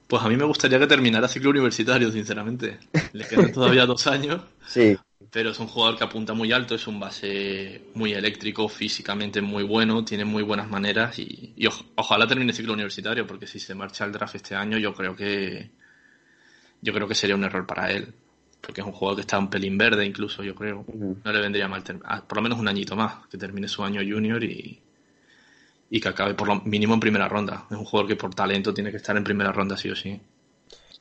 [0.06, 2.78] Pues a mí me gustaría que terminara ciclo universitario, sinceramente.
[3.14, 4.44] Le quedan todavía dos años.
[4.68, 4.96] Sí.
[5.34, 9.64] Pero es un jugador que apunta muy alto, es un base muy eléctrico, físicamente muy
[9.64, 11.56] bueno, tiene muy buenas maneras y,
[11.96, 15.72] ojalá termine ciclo universitario, porque si se marcha al draft este año, yo creo que
[16.84, 18.14] yo creo que sería un error para él,
[18.62, 20.86] porque es un jugador que está un pelín verde, incluso yo creo.
[21.24, 24.02] No le vendría mal, ah, por lo menos un añito más, que termine su año
[24.02, 24.80] junior y,
[25.90, 27.66] y que acabe por lo mínimo en primera ronda.
[27.72, 30.22] Es un jugador que por talento tiene que estar en primera ronda sí o sí.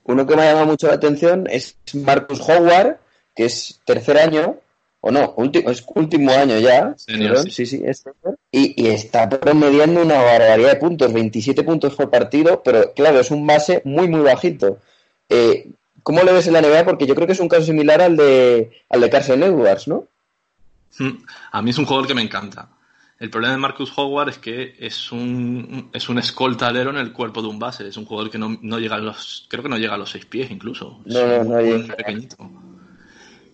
[0.04, 2.98] Uno que me ha llamado mucho la atención es Marcus Howard,
[3.34, 4.56] que es tercer año,
[5.00, 6.94] o no, último, es último año ya.
[6.96, 8.04] Senior, perdón, sí, sí, es
[8.50, 13.30] y, y está promediando una barbaridad de puntos, 27 puntos por partido, pero claro, es
[13.30, 14.78] un base muy, muy bajito.
[15.28, 15.70] Eh,
[16.02, 16.84] ¿Cómo le ves en la NBA?
[16.84, 20.06] Porque yo creo que es un caso similar al de, al de Carson Edwards, ¿no?
[21.52, 22.68] A mí es un jugador que me encanta.
[23.18, 27.12] El problema de Marcus Howard es que es un, es un escolta alero en el
[27.12, 27.86] cuerpo de un base.
[27.86, 30.10] Es un jugador que no, no llega a los, creo que no llega a los
[30.10, 31.00] seis pies incluso.
[31.06, 31.94] Es No, no, no llega.
[31.94, 32.36] pequeñito.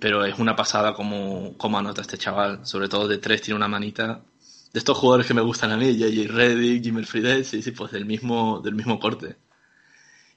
[0.01, 2.65] Pero es una pasada como, como anota este chaval.
[2.67, 4.23] Sobre todo de tres tiene una manita.
[4.73, 7.93] De estos jugadores que me gustan a mí, JJ Reddick, Jimmy Fridet, sí, sí, pues
[7.93, 9.37] del mismo, del mismo corte.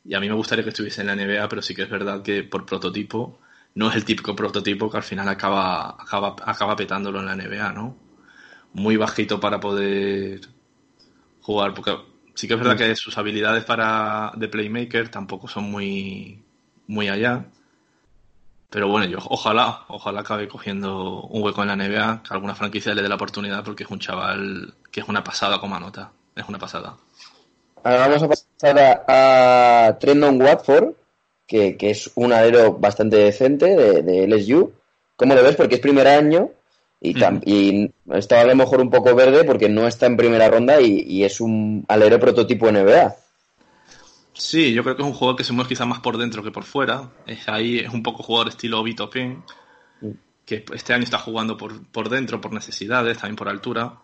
[0.03, 2.23] Y a mí me gustaría que estuviese en la NBA, pero sí que es verdad
[2.23, 3.39] que por prototipo,
[3.75, 7.71] no es el típico prototipo que al final acaba, acaba, acaba petándolo en la NBA,
[7.73, 7.97] ¿no?
[8.73, 10.41] Muy bajito para poder
[11.41, 11.95] jugar, porque
[12.35, 16.43] sí que es verdad que sus habilidades para de playmaker tampoco son muy,
[16.87, 17.45] muy allá.
[18.71, 22.95] Pero bueno, yo ojalá, ojalá acabe cogiendo un hueco en la NBA, que alguna franquicia
[22.95, 26.11] le dé la oportunidad, porque es un chaval que es una pasada como anota.
[26.35, 26.95] Es una pasada.
[27.83, 30.93] Ahora vamos a pasar a, a Trendon Watford,
[31.47, 34.71] que, que es un alero bastante decente de, de LSU.
[35.17, 35.55] ¿Cómo lo ves?
[35.55, 36.49] Porque es primer año
[37.01, 40.49] y, tam- y está a lo mejor un poco verde porque no está en primera
[40.49, 43.15] ronda y, y es un alero prototipo NBA.
[44.33, 46.51] Sí, yo creo que es un jugador que se mueve quizás más por dentro que
[46.51, 47.11] por fuera.
[47.25, 49.43] Es ahí es un poco jugador estilo Vito Pen,
[50.45, 53.99] que este año está jugando por, por dentro, por necesidades, también por altura.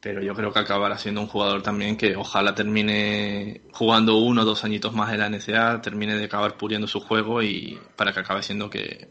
[0.00, 4.44] Pero yo creo que acabará siendo un jugador también que ojalá termine jugando uno o
[4.44, 8.20] dos añitos más en la NCA, termine de acabar puliendo su juego y para que
[8.20, 9.08] acabe siendo que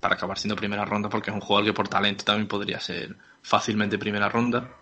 [0.00, 3.16] para acabar siendo primera ronda, porque es un jugador que por talento también podría ser
[3.42, 4.76] fácilmente primera ronda.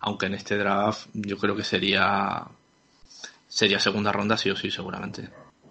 [0.00, 2.46] Aunque en este draft yo creo que sería
[3.54, 5.28] sería segunda ronda sí o sí seguramente.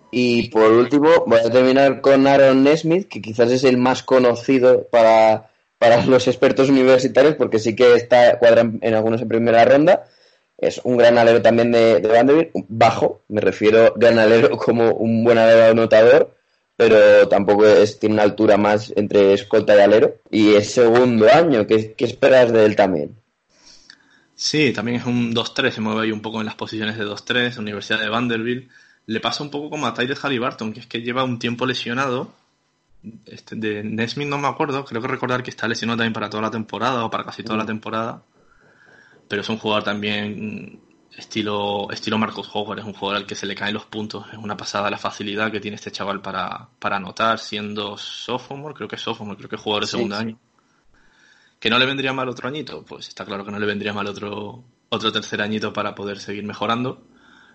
[0.09, 4.87] Y por último, voy a terminar con Aaron Nesmith, que quizás es el más conocido
[4.89, 10.05] para, para los expertos universitarios, porque sí que está cuadra en, algunos en primera ronda.
[10.57, 15.23] Es un gran alero también de, de Vanderbilt, bajo, me refiero gran alero como un
[15.25, 16.37] buen alero anotador,
[16.77, 20.15] pero tampoco es, tiene una altura más entre escolta y alero.
[20.29, 23.22] Y es segundo año, ¿qué, qué esperas de él también?
[24.43, 27.57] Sí, también es un 2-3, se mueve ahí un poco en las posiciones de 2-3,
[27.59, 28.69] Universidad de Vanderbilt.
[29.05, 32.33] Le pasa un poco como a Tyler Halliburton, que es que lleva un tiempo lesionado.
[33.25, 36.43] Este, de Nesmith no me acuerdo, creo que recordar que está lesionado también para toda
[36.43, 38.21] la temporada o para casi toda la temporada.
[39.29, 40.81] Pero es un jugador también
[41.17, 44.25] estilo, estilo Marcos Howard, es un jugador al que se le caen los puntos.
[44.29, 48.89] Es una pasada la facilidad que tiene este chaval para, para anotar, siendo sophomore, creo
[48.89, 50.21] que es sophomore, creo que es jugador de Sí, segundo sí.
[50.21, 50.39] año.
[51.63, 52.83] ¿Que no le vendría mal otro añito?
[52.83, 56.43] Pues está claro que no le vendría mal otro, otro tercer añito para poder seguir
[56.43, 57.01] mejorando,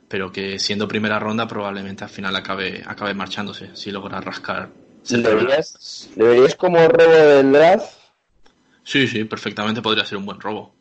[0.09, 4.71] pero que siendo primera ronda probablemente al final acabe, acabe marchándose si logra rascar.
[5.03, 5.45] ser ¿Le primera.
[5.45, 7.85] verías, le verías como robo del draft?
[8.83, 10.75] Sí, sí, perfectamente podría ser un buen robo.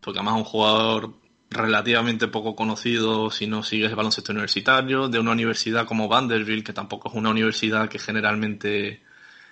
[0.00, 1.12] Porque además un jugador
[1.50, 6.72] relativamente poco conocido si no sigues el baloncesto universitario, de una universidad como Vanderbilt, que
[6.72, 9.02] tampoco es una universidad que generalmente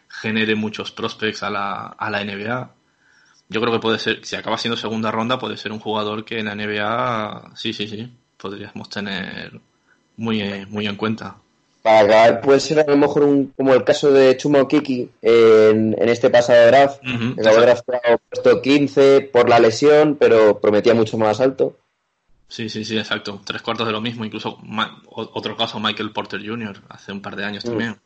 [0.08, 2.79] genere muchos prospects a la, a la NBA.
[3.50, 6.38] Yo creo que puede ser, si acaba siendo segunda ronda, puede ser un jugador que
[6.38, 9.52] en la NBA, sí, sí, sí, podríamos tener
[10.16, 11.36] muy, eh, muy en cuenta.
[11.82, 15.96] Para acabar, puede ser a lo mejor un, como el caso de Chumo Kiki en,
[15.98, 17.02] en este pasado draft.
[17.02, 21.76] Ujú, que acabó draftado puesto 15 por la lesión, pero prometía mucho más alto.
[22.48, 23.40] Sí, sí, sí, exacto.
[23.44, 24.24] Tres cuartos de lo mismo.
[24.24, 24.58] Incluso
[25.14, 26.82] otro caso, Michael Porter Jr.
[26.88, 27.68] hace un par de años Mm.
[27.68, 27.96] también.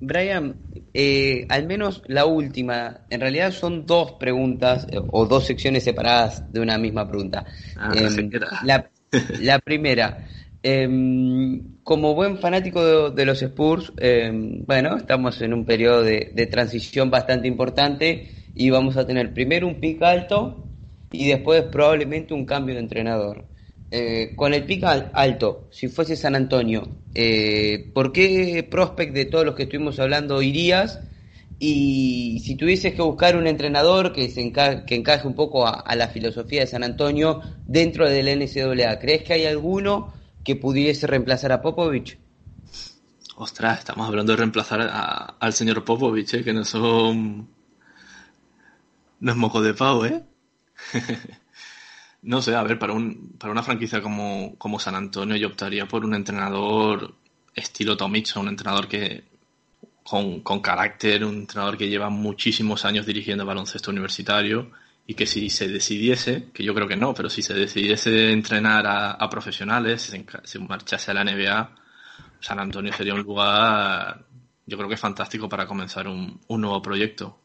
[0.00, 0.56] Brian,
[0.94, 6.50] eh, al menos la última, en realidad son dos preguntas eh, o dos secciones separadas
[6.52, 7.44] de una misma pregunta.
[7.76, 8.30] Ah, Em,
[8.64, 8.90] la,
[9.40, 10.26] la primera,
[10.62, 16.32] em, como buen fanático de, de los Spurs, em, bueno, estamos en un periodo de,
[16.34, 20.66] de transición bastante importante y vamos a tener primero un pick alto
[21.12, 23.49] y después probablemente un cambio de entrenador.
[23.92, 29.24] Eh, con el pick al- alto, si fuese San Antonio, eh, ¿por qué prospect de
[29.24, 31.00] todos los que estuvimos hablando irías?
[31.58, 35.94] Y si tuvieses que buscar un entrenador que, se enca- que encaje un poco a,
[35.96, 40.12] la filosofía de San Antonio dentro del NCAA, ¿crees que hay alguno
[40.44, 42.16] que pudiese reemplazar a Popovich?
[43.36, 44.80] Ostras, estamos hablando de reemplazar
[45.38, 46.44] al señor Popovich, ¿eh?
[46.44, 47.48] que no son.
[49.20, 50.22] No es moco de pavo, ¿eh?
[52.22, 55.86] no sé, a ver, para, un, para una franquicia como, como San Antonio, yo optaría
[55.86, 57.14] por un entrenador
[57.54, 59.28] estilo Tomicha, un entrenador que.
[60.02, 64.70] Con, con carácter, un entrenador que lleva muchísimos años dirigiendo baloncesto universitario
[65.06, 68.86] y que si se decidiese, que yo creo que no, pero si se decidiese entrenar
[68.86, 71.76] a, a profesionales, se, se marchase a la NBA,
[72.40, 74.24] San Antonio sería un lugar,
[74.66, 77.38] yo creo que fantástico para comenzar un, un nuevo proyecto.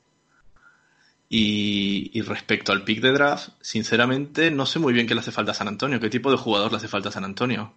[1.27, 5.31] Y, y respecto al pick de draft, sinceramente no sé muy bien qué le hace
[5.31, 7.73] falta a San Antonio, qué tipo de jugador le hace falta a San Antonio.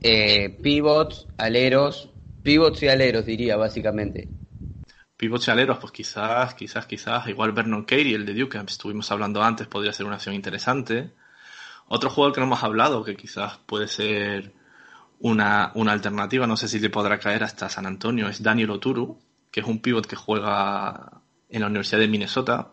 [0.00, 2.10] Eh, pivots, aleros,
[2.42, 4.28] pivots y aleros diría básicamente.
[5.16, 9.10] Pivots y aleros, pues quizás, quizás, quizás, igual Vernon Carey, el de Duke, que estuvimos
[9.12, 11.12] hablando antes, podría ser una opción interesante.
[11.86, 14.52] Otro jugador que no hemos hablado, que quizás puede ser
[15.20, 19.20] una, una alternativa, no sé si le podrá caer hasta San Antonio, es Daniel Oturu,
[19.52, 22.72] que es un pivot que juega en la Universidad de Minnesota,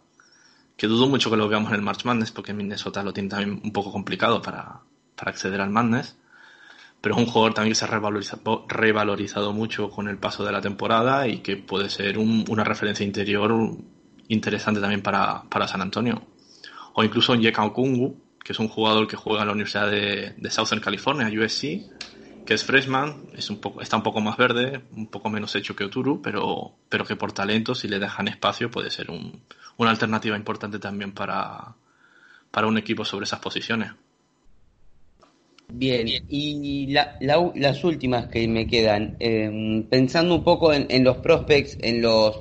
[0.80, 3.59] que dudo mucho que lo veamos en el March Madness, porque Minnesota lo tiene también
[3.63, 4.80] un poco complicado para,
[5.15, 6.15] para acceder al Madness.
[7.01, 7.88] Pero es un jugador también que se ha
[8.67, 13.05] revalorizado, mucho con el paso de la temporada y que puede ser un- una referencia
[13.05, 13.53] interior
[14.30, 16.21] interesante también para, para San Antonio.
[16.93, 20.82] O incluso Yeka Okungu, que es un jugador que juega en la Universidad de Southern
[20.82, 21.89] California, USC,
[22.50, 25.76] que es freshman, es un poco, está un poco más verde, un poco menos hecho
[25.76, 29.43] que Oturu, pero, pero que por talento, si le dejan espacio, puede ser un-
[29.78, 31.76] una alternativa importante también para,
[32.50, 33.91] para un equipo sobre esas posiciones.
[35.68, 41.18] Bien, y la- las últimas que me quedan, eh, pensando un poco en, en los
[41.18, 42.39] prospects, en los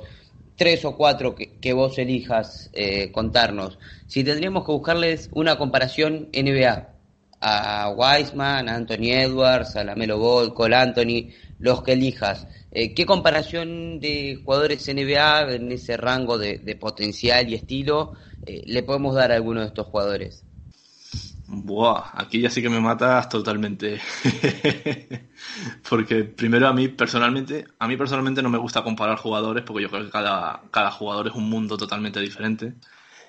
[0.55, 6.29] tres o cuatro que, que vos elijas eh, contarnos, si tendríamos que buscarles una comparación
[6.33, 6.98] NBA
[7.41, 11.29] a Wiseman, a Anthony Edwards, a Lamelo Ball, Cole Anthony,
[11.59, 17.55] los que elijas, eh, ¿qué comparación de jugadores NBA en ese rango de, potencial y
[17.55, 18.13] estilo
[18.45, 20.43] eh, le podemos dar a alguno de estos jugadores?
[21.47, 23.99] Buah, aquí ya sí que me matas totalmente.
[25.89, 29.89] porque primero a mí personalmente, a mí personalmente no me gusta comparar jugadores porque yo
[29.89, 32.75] creo que cada, cada jugador es un mundo totalmente diferente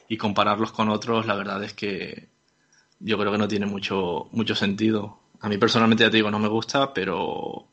[0.07, 2.29] y compararlos con otros, la verdad es que
[3.01, 5.19] yo creo que no tiene mucho, mucho sentido.
[5.41, 7.67] A mí personalmente ya te digo, no me gusta, pero,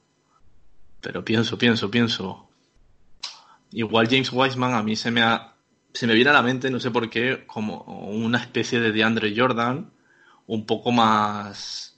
[1.01, 2.49] pero pienso, pienso, pienso.
[3.71, 5.53] Igual James Wiseman a mí se me ha,
[5.93, 9.34] se me viene a la mente, no sé por qué, como una especie de DeAndre
[9.36, 9.91] Jordan,
[10.47, 11.93] un poco más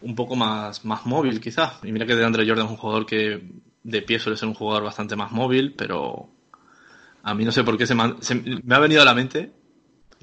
[0.00, 1.78] un poco más, más móvil quizás.
[1.82, 3.42] Y mira que DeAndre Jordan es un jugador que
[3.82, 6.28] de pie suele ser un jugador bastante más móvil, pero
[7.22, 9.14] a mí no sé por qué se me, ha- se- me ha venido a la
[9.14, 9.52] mente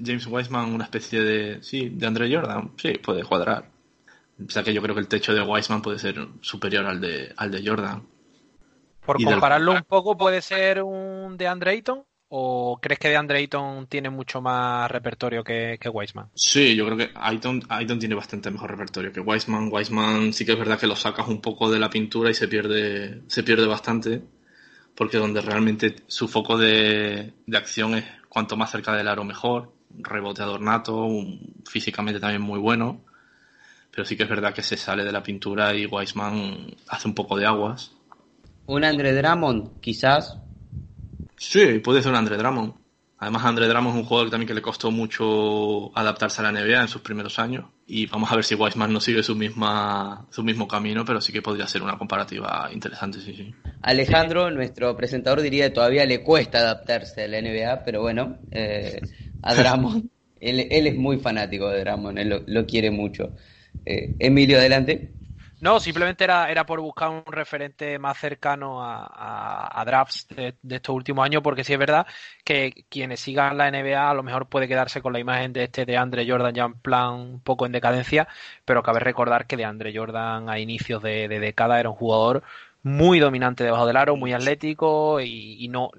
[0.06, 3.70] James Wiseman una especie de sí, de Andre Jordan, sí, puede cuadrar.
[4.46, 7.34] O sea que yo creo que el techo de Wiseman puede ser superior al de
[7.38, 8.04] al de Jordan.
[9.06, 12.04] Por Y del- compararlo un poco, ¿puede ser un de Andre Ayton?
[12.30, 16.32] ¿O crees que de Andre Ayton tiene mucho más repertorio que, que Wiseman?
[16.34, 19.70] Sí, yo creo que Aiton, Aiton tiene bastante mejor repertorio que Wiseman.
[19.72, 22.48] Wiseman sí que es verdad que lo sacas un poco de la pintura y se
[22.48, 24.24] pierde, se pierde bastante,
[24.96, 29.74] porque donde realmente su foco de, de acción es cuanto más cerca del aro mejor,
[30.00, 33.02] reboteador nato, un- físicamente también muy bueno,
[33.92, 37.16] pero sí que es verdad que se sale de la pintura y Wiseman hace un
[37.16, 37.92] poco de aguas.
[38.68, 40.38] Un Andre Drummond, quizás.
[41.38, 42.74] Sí, puede ser un Andre Drummond.
[43.18, 46.82] Además, Andre Drummond es un jugador también que le costó mucho adaptarse a la NBA
[46.82, 47.66] en sus primeros años.
[47.86, 51.32] Y vamos a ver si Wiseman no sigue su misma su mismo camino, pero sí
[51.32, 53.54] que podría ser una comparativa interesante, sí, sí.
[53.82, 59.02] Alejandro, nuestro presentador, diría que todavía le cuesta adaptarse a la NBA, pero bueno, eh,
[59.42, 63.34] a Drummond, él, él, es muy fanático de Drummond, él lo, lo quiere mucho.
[63.86, 65.12] Eh, Emilio, adelante.
[65.62, 70.96] No, simplemente era, era por buscar un referente más cercano a, a, drafts de, estos
[70.96, 72.08] últimos años, porque sí es verdad
[72.44, 75.86] que quienes sigan la NBA a lo mejor puede quedarse con la imagen de este
[75.86, 78.28] de Andre Jordan ya en plan un poco en decadencia,
[78.66, 82.42] pero cabe recordar que de Andre Jordan a inicios de, década era un jugador
[82.82, 85.92] muy dominante debajo del aro, muy atlético y no...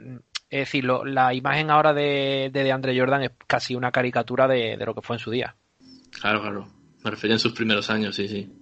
[0.52, 4.46] Es decir, lo, la imagen ahora de, de, de Andre Jordan es casi una caricatura
[4.46, 5.56] de, de lo que fue en su día.
[6.10, 6.68] Claro, claro.
[7.02, 8.52] Me refería en sus primeros años, sí, sí.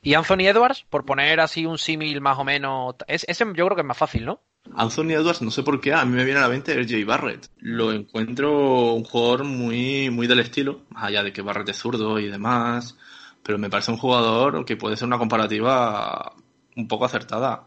[0.00, 2.94] Y Anthony Edwards, por poner así un símil más o menos.
[3.08, 4.40] Es, ese yo creo que es más fácil, ¿no?
[4.74, 7.50] Anthony Edwards, no sé por qué, a mí me viene a la mente RJ Barrett.
[7.58, 12.18] Lo encuentro un jugador muy, muy del estilo, más allá de que Barrett es zurdo
[12.18, 12.96] y demás.
[13.42, 16.32] Pero me parece un jugador que puede ser una comparativa
[16.74, 17.64] un poco acertada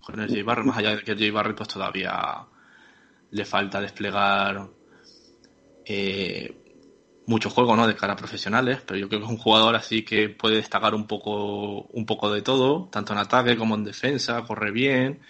[0.00, 2.46] con RJ Barrett, más allá de que RJ Barrett pues todavía
[3.30, 4.68] le falta desplegar
[5.84, 6.54] eh,
[7.26, 7.86] mucho juego, ¿no?
[7.86, 10.94] De cara a profesionales, pero yo creo que es un jugador así que puede destacar
[10.94, 15.20] un poco, un poco de todo, tanto en ataque como en defensa, corre bien,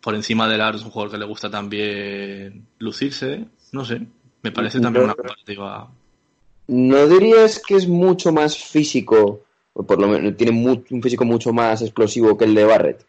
[0.00, 4.06] por encima del aro es un jugador que le gusta también lucirse, no sé,
[4.42, 5.90] me parece también una comparativa.
[6.68, 11.52] ¿No dirías que es mucho más físico, o por lo menos tiene un físico mucho
[11.52, 13.06] más explosivo que el de Barrett?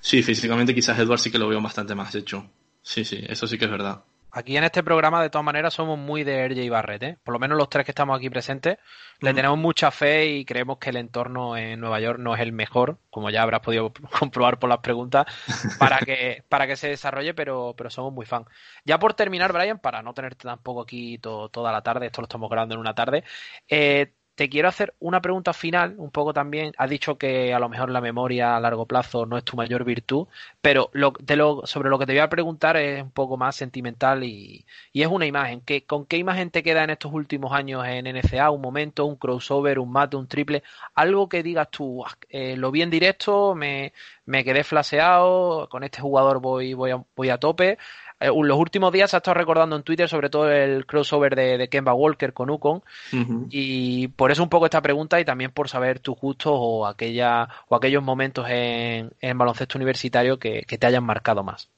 [0.00, 2.48] Sí, físicamente quizás Edward sí que lo veo bastante más hecho.
[2.88, 4.02] Sí, sí, eso sí que es verdad.
[4.30, 7.18] Aquí en este programa, de todas maneras, somos muy de RJ Barrett, ¿eh?
[7.22, 8.78] Por lo menos los tres que estamos aquí presentes,
[9.20, 12.52] le tenemos mucha fe y creemos que el entorno en Nueva York no es el
[12.52, 15.26] mejor, como ya habrás podido comprobar por las preguntas,
[15.78, 18.46] para que, para que se desarrolle, pero, pero somos muy fan.
[18.86, 22.26] Ya por terminar, Brian, para no tenerte tampoco aquí to, toda la tarde, esto lo
[22.26, 23.22] estamos grabando en una tarde,
[23.68, 26.72] eh, te quiero hacer una pregunta final, un poco también.
[26.78, 29.82] Has dicho que a lo mejor la memoria a largo plazo no es tu mayor
[29.84, 30.28] virtud,
[30.62, 33.56] pero lo, de lo, sobre lo que te voy a preguntar es un poco más
[33.56, 34.64] sentimental y,
[34.94, 35.60] es una imagen.
[35.62, 38.50] ¿Qué, ¿Con qué imagen te queda en estos últimos años en NCA?
[38.50, 40.62] ¿Un momento, un crossover, un mate, un triple?
[40.94, 43.92] Algo que digas tú, eh, lo vi en directo, me,
[44.24, 47.76] me quedé flaseado, con este jugador voy, voy, a, voy a tope
[48.20, 51.56] eh, los últimos días se ha estado recordando en Twitter sobre todo el crossover de,
[51.56, 53.46] de Kemba Walker con Ukon uh -huh.
[53.50, 57.48] y por eso un poco esta pregunta y también por saber tus gustos o aquella
[57.68, 61.68] o aquellos momentos en, en baloncesto universitario que, que, te hayan marcado más.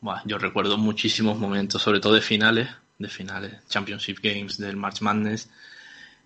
[0.00, 2.68] Bueno, yo recuerdo muchísimos momentos, sobre todo de finales,
[2.98, 5.50] de finales, Championship Games, del March Madness,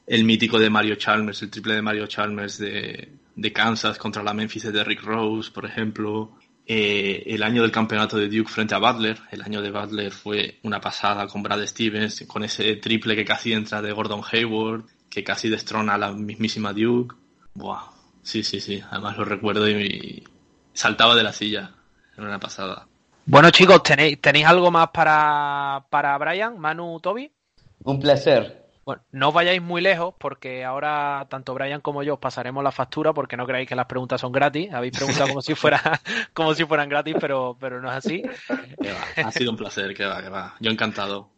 [0.06, 4.34] el mítico de Mario Chalmers, el triple de Mario Chalmers de, de Kansas contra la
[4.34, 6.32] Memphis de Rick Rose, por ejemplo,
[6.72, 9.18] eh, el año del campeonato de Duke frente a Butler.
[9.32, 13.52] El año de Butler fue una pasada con Brad Stevens, con ese triple que casi
[13.52, 17.16] entra de Gordon Hayward, que casi destrona a la mismísima Duke.
[17.54, 17.90] Buah,
[18.22, 18.80] sí, sí, sí.
[18.88, 20.24] Además lo recuerdo y, y
[20.72, 21.72] saltaba de la silla.
[22.16, 22.86] Era una pasada.
[23.26, 27.32] Bueno, chicos, ¿tenéis, ¿tenéis algo más para, para Brian, Manu, Toby?
[27.82, 28.59] Un placer.
[28.91, 32.72] Bueno, no os vayáis muy lejos porque ahora tanto Brian como yo os pasaremos la
[32.72, 34.72] factura porque no creáis que las preguntas son gratis.
[34.72, 35.80] Habéis preguntado como si fuera
[36.34, 38.20] como si fueran gratis, pero, pero no es así.
[39.16, 40.57] Ha sido un placer, que va, que va.
[40.59, 41.30] Yo encantado.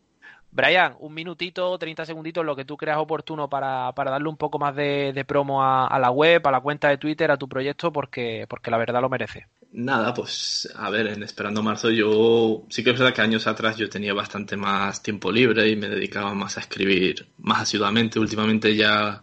[0.50, 4.58] Brian, un minutito, 30 segunditos, lo que tú creas oportuno para, para darle un poco
[4.58, 7.50] más de, de promo a, a, la web, a la cuenta de Twitter, a tu
[7.50, 9.46] proyecto, porque, porque la verdad lo merece.
[9.74, 13.76] Nada, pues a ver, en Esperando Marzo yo sí que es verdad que años atrás
[13.78, 18.18] yo tenía bastante más tiempo libre y me dedicaba más a escribir más asiduamente.
[18.18, 19.22] Últimamente ya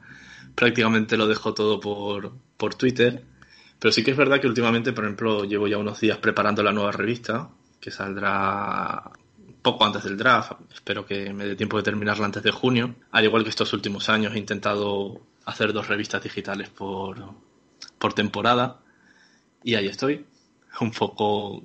[0.56, 3.24] prácticamente lo dejo todo por, por Twitter.
[3.80, 6.74] Pero sí que es verdad que últimamente, por ejemplo, llevo ya unos días preparando la
[6.74, 9.12] nueva revista, que saldrá
[9.62, 10.54] poco antes del draft.
[10.74, 12.96] Espero que me dé tiempo de terminarla antes de junio.
[13.12, 17.34] Al igual que estos últimos años, he intentado hacer dos revistas digitales por,
[18.00, 18.82] por temporada.
[19.64, 20.26] Y ahí estoy.
[20.82, 21.64] Un poco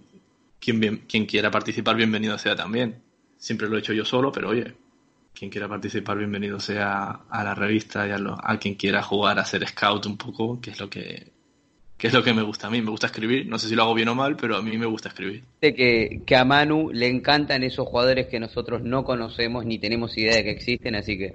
[0.59, 3.03] quien, quien quiera participar, bienvenido sea también.
[3.37, 4.75] Siempre lo he hecho yo solo, pero oye,
[5.35, 9.67] quien quiera participar, bienvenido sea a la revista y a quien quiera jugar a ser
[9.69, 11.35] scout un poco, que es lo que
[11.97, 12.83] que es lo que me gusta a mí.
[12.83, 14.87] Me gusta escribir, no sé si lo hago bien o mal, pero a mí me
[14.87, 15.45] gusta escribir.
[15.61, 20.37] Que, que a Manu le encantan esos jugadores que nosotros no conocemos ni tenemos idea
[20.37, 21.33] de que existen, así que...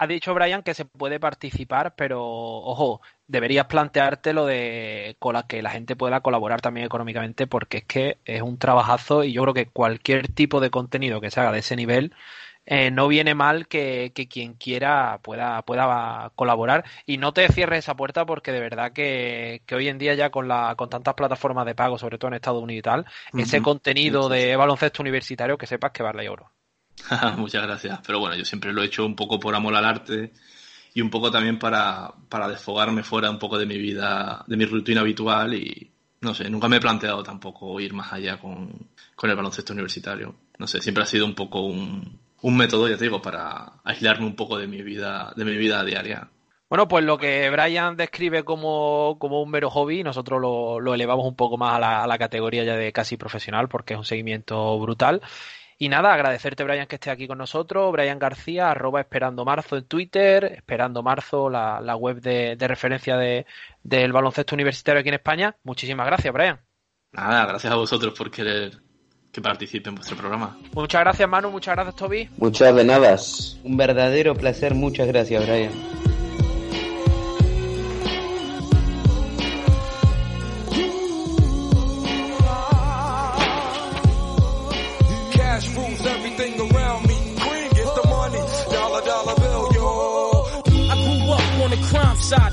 [0.00, 5.16] Ha dicho Brian que se puede participar, pero ojo, deberías plantearte lo de
[5.48, 9.42] que la gente pueda colaborar también económicamente, porque es que es un trabajazo y yo
[9.42, 12.14] creo que cualquier tipo de contenido que se haga de ese nivel
[12.64, 16.84] eh, no viene mal que, que, quien quiera pueda, pueda colaborar.
[17.04, 20.30] Y no te cierres esa puerta porque de verdad que, que hoy en día ya
[20.30, 23.06] con, la, con tantas plataformas de pago, sobre todo en Estados Unidos y tal,
[23.36, 26.52] ese contenido de baloncesto universitario que sepas que vale oro.
[27.36, 28.00] Muchas gracias.
[28.06, 30.32] Pero bueno, yo siempre lo he hecho un poco por amor al arte
[30.94, 34.64] y un poco también para, para desfogarme fuera un poco de mi vida, de mi
[34.64, 39.30] rutina habitual y no sé, nunca me he planteado tampoco ir más allá con, con
[39.30, 40.34] el baloncesto universitario.
[40.58, 44.26] No sé, siempre ha sido un poco un, un método, ya te digo, para aislarme
[44.26, 46.28] un poco de mi vida, de mi vida diaria.
[46.68, 51.26] Bueno, pues lo que Brian describe como, como un mero hobby, nosotros lo, lo elevamos
[51.26, 54.04] un poco más a la, a la, categoría ya de casi profesional, porque es un
[54.04, 55.22] seguimiento brutal.
[55.80, 57.92] Y nada, agradecerte, Brian, que esté aquí con nosotros.
[57.92, 63.16] Brian García, arroba Esperando Marzo en Twitter, Esperando Marzo, la, la web de, de referencia
[63.16, 63.46] de,
[63.82, 65.56] del baloncesto universitario aquí en España.
[65.62, 66.60] Muchísimas gracias, Brian.
[67.12, 68.72] Nada, gracias a vosotros por querer
[69.32, 70.58] que participe en vuestro programa.
[70.72, 71.50] Muchas gracias, Manu.
[71.50, 72.28] Muchas gracias, Toby.
[72.38, 73.16] Muchas de nada.
[73.62, 74.74] Un verdadero placer.
[74.74, 75.70] Muchas gracias, Brian.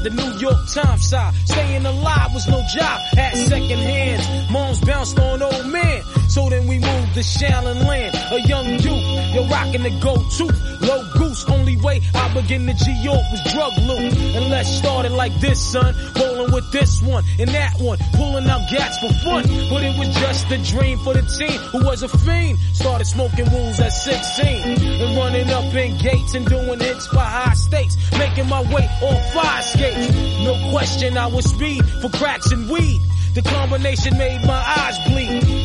[0.06, 1.34] The New York Times side.
[1.46, 4.52] Staying alive was no job, at second hands.
[4.52, 6.04] Moms bounced on old men.
[6.36, 10.52] So then we moved to Shallon Land, a young youth, you're rocking the go-to,
[10.86, 15.14] low goose, only way I begin to G-York was drug loot, and let's start it
[15.14, 19.44] like this, son, rolling with this one, and that one, pulling out gats for fun,
[19.70, 23.50] but it was just a dream for the team, who was a fiend, started smoking
[23.52, 28.50] wools at 16, and running up in gates and doing hits for high stakes, making
[28.50, 30.12] my way on fire skates,
[30.44, 33.00] no question I was speed for cracks and weed,
[33.36, 35.65] the combination made my eyes bleed.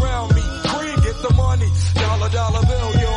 [2.31, 3.13] Dollar, bill, yo.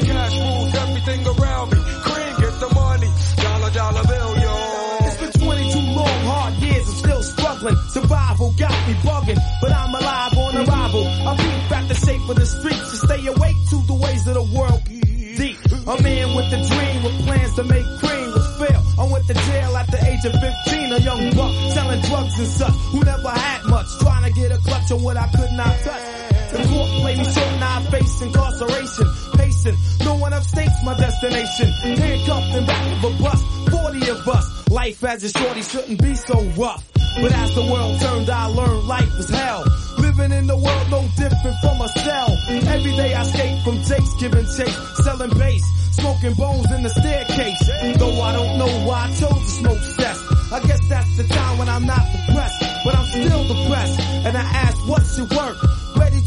[0.00, 1.78] Cash rules everything around me.
[2.08, 3.10] Cream, get the money.
[3.36, 4.56] Dollar, dollar bill, yo.
[5.04, 6.88] It's been 22 long, hard years.
[6.88, 7.76] I'm still struggling.
[7.90, 11.04] Survival got me bugging, but I'm alive on arrival.
[11.06, 14.34] I beat back the shape of the streets to stay awake to the ways of
[14.34, 14.82] the world.
[14.88, 15.58] Deep.
[15.84, 18.82] A man with a dream with plans to make cream was fail.
[19.00, 22.48] I went to jail at the age of 15, a young buck selling drugs and
[22.48, 25.76] such who never had much, trying to get a clutch on what I could not
[25.84, 26.19] touch.
[26.50, 29.06] The court played me short, now I face incarceration.
[29.34, 31.70] Pacing, no one upstates my destination.
[31.70, 34.70] Handcuffed in back of a bus, 40 of us.
[34.70, 36.84] Life as a shorty shouldn't be so rough.
[37.20, 39.64] But as the world turned, I learned life was hell.
[39.98, 42.30] Living in the world no different from a cell.
[42.48, 47.62] Every day I skate from Jake's giving chase, selling bass, smoking bones in the staircase.
[47.98, 50.18] Though I don't know why I chose to smoke cess.
[50.52, 54.00] I guess that's the time when I'm not depressed, but I'm still depressed.
[54.26, 55.56] And I ask, what's your work?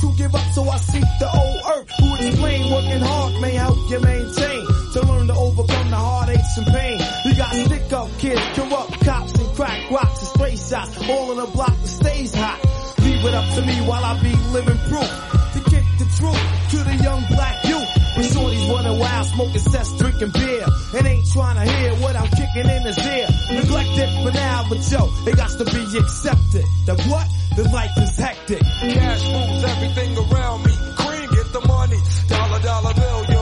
[0.03, 3.77] To give up, so I seek the old earth who explain working hard may help
[3.89, 4.67] you maintain.
[4.91, 6.99] To learn to overcome the heartaches and pain.
[7.23, 11.09] You got stick up kids, corrupt cops and crack rocks and stray shots.
[11.09, 12.59] All in a block that stays hot.
[12.99, 15.13] Leave it up to me while I be living proof.
[15.55, 17.63] To kick the truth to the young black
[18.83, 20.65] running wild, smoking cess, drinking beer.
[20.95, 23.27] And ain't trying to hear what I'm kicking in his ear.
[23.51, 26.65] Neglected for now, but yo, it got to be accepted.
[26.85, 27.27] That what?
[27.55, 28.61] The life is hectic.
[28.61, 30.73] Cash moves everything around me.
[30.97, 31.97] Cream, get the money.
[32.27, 33.32] Dollar, dollar bill,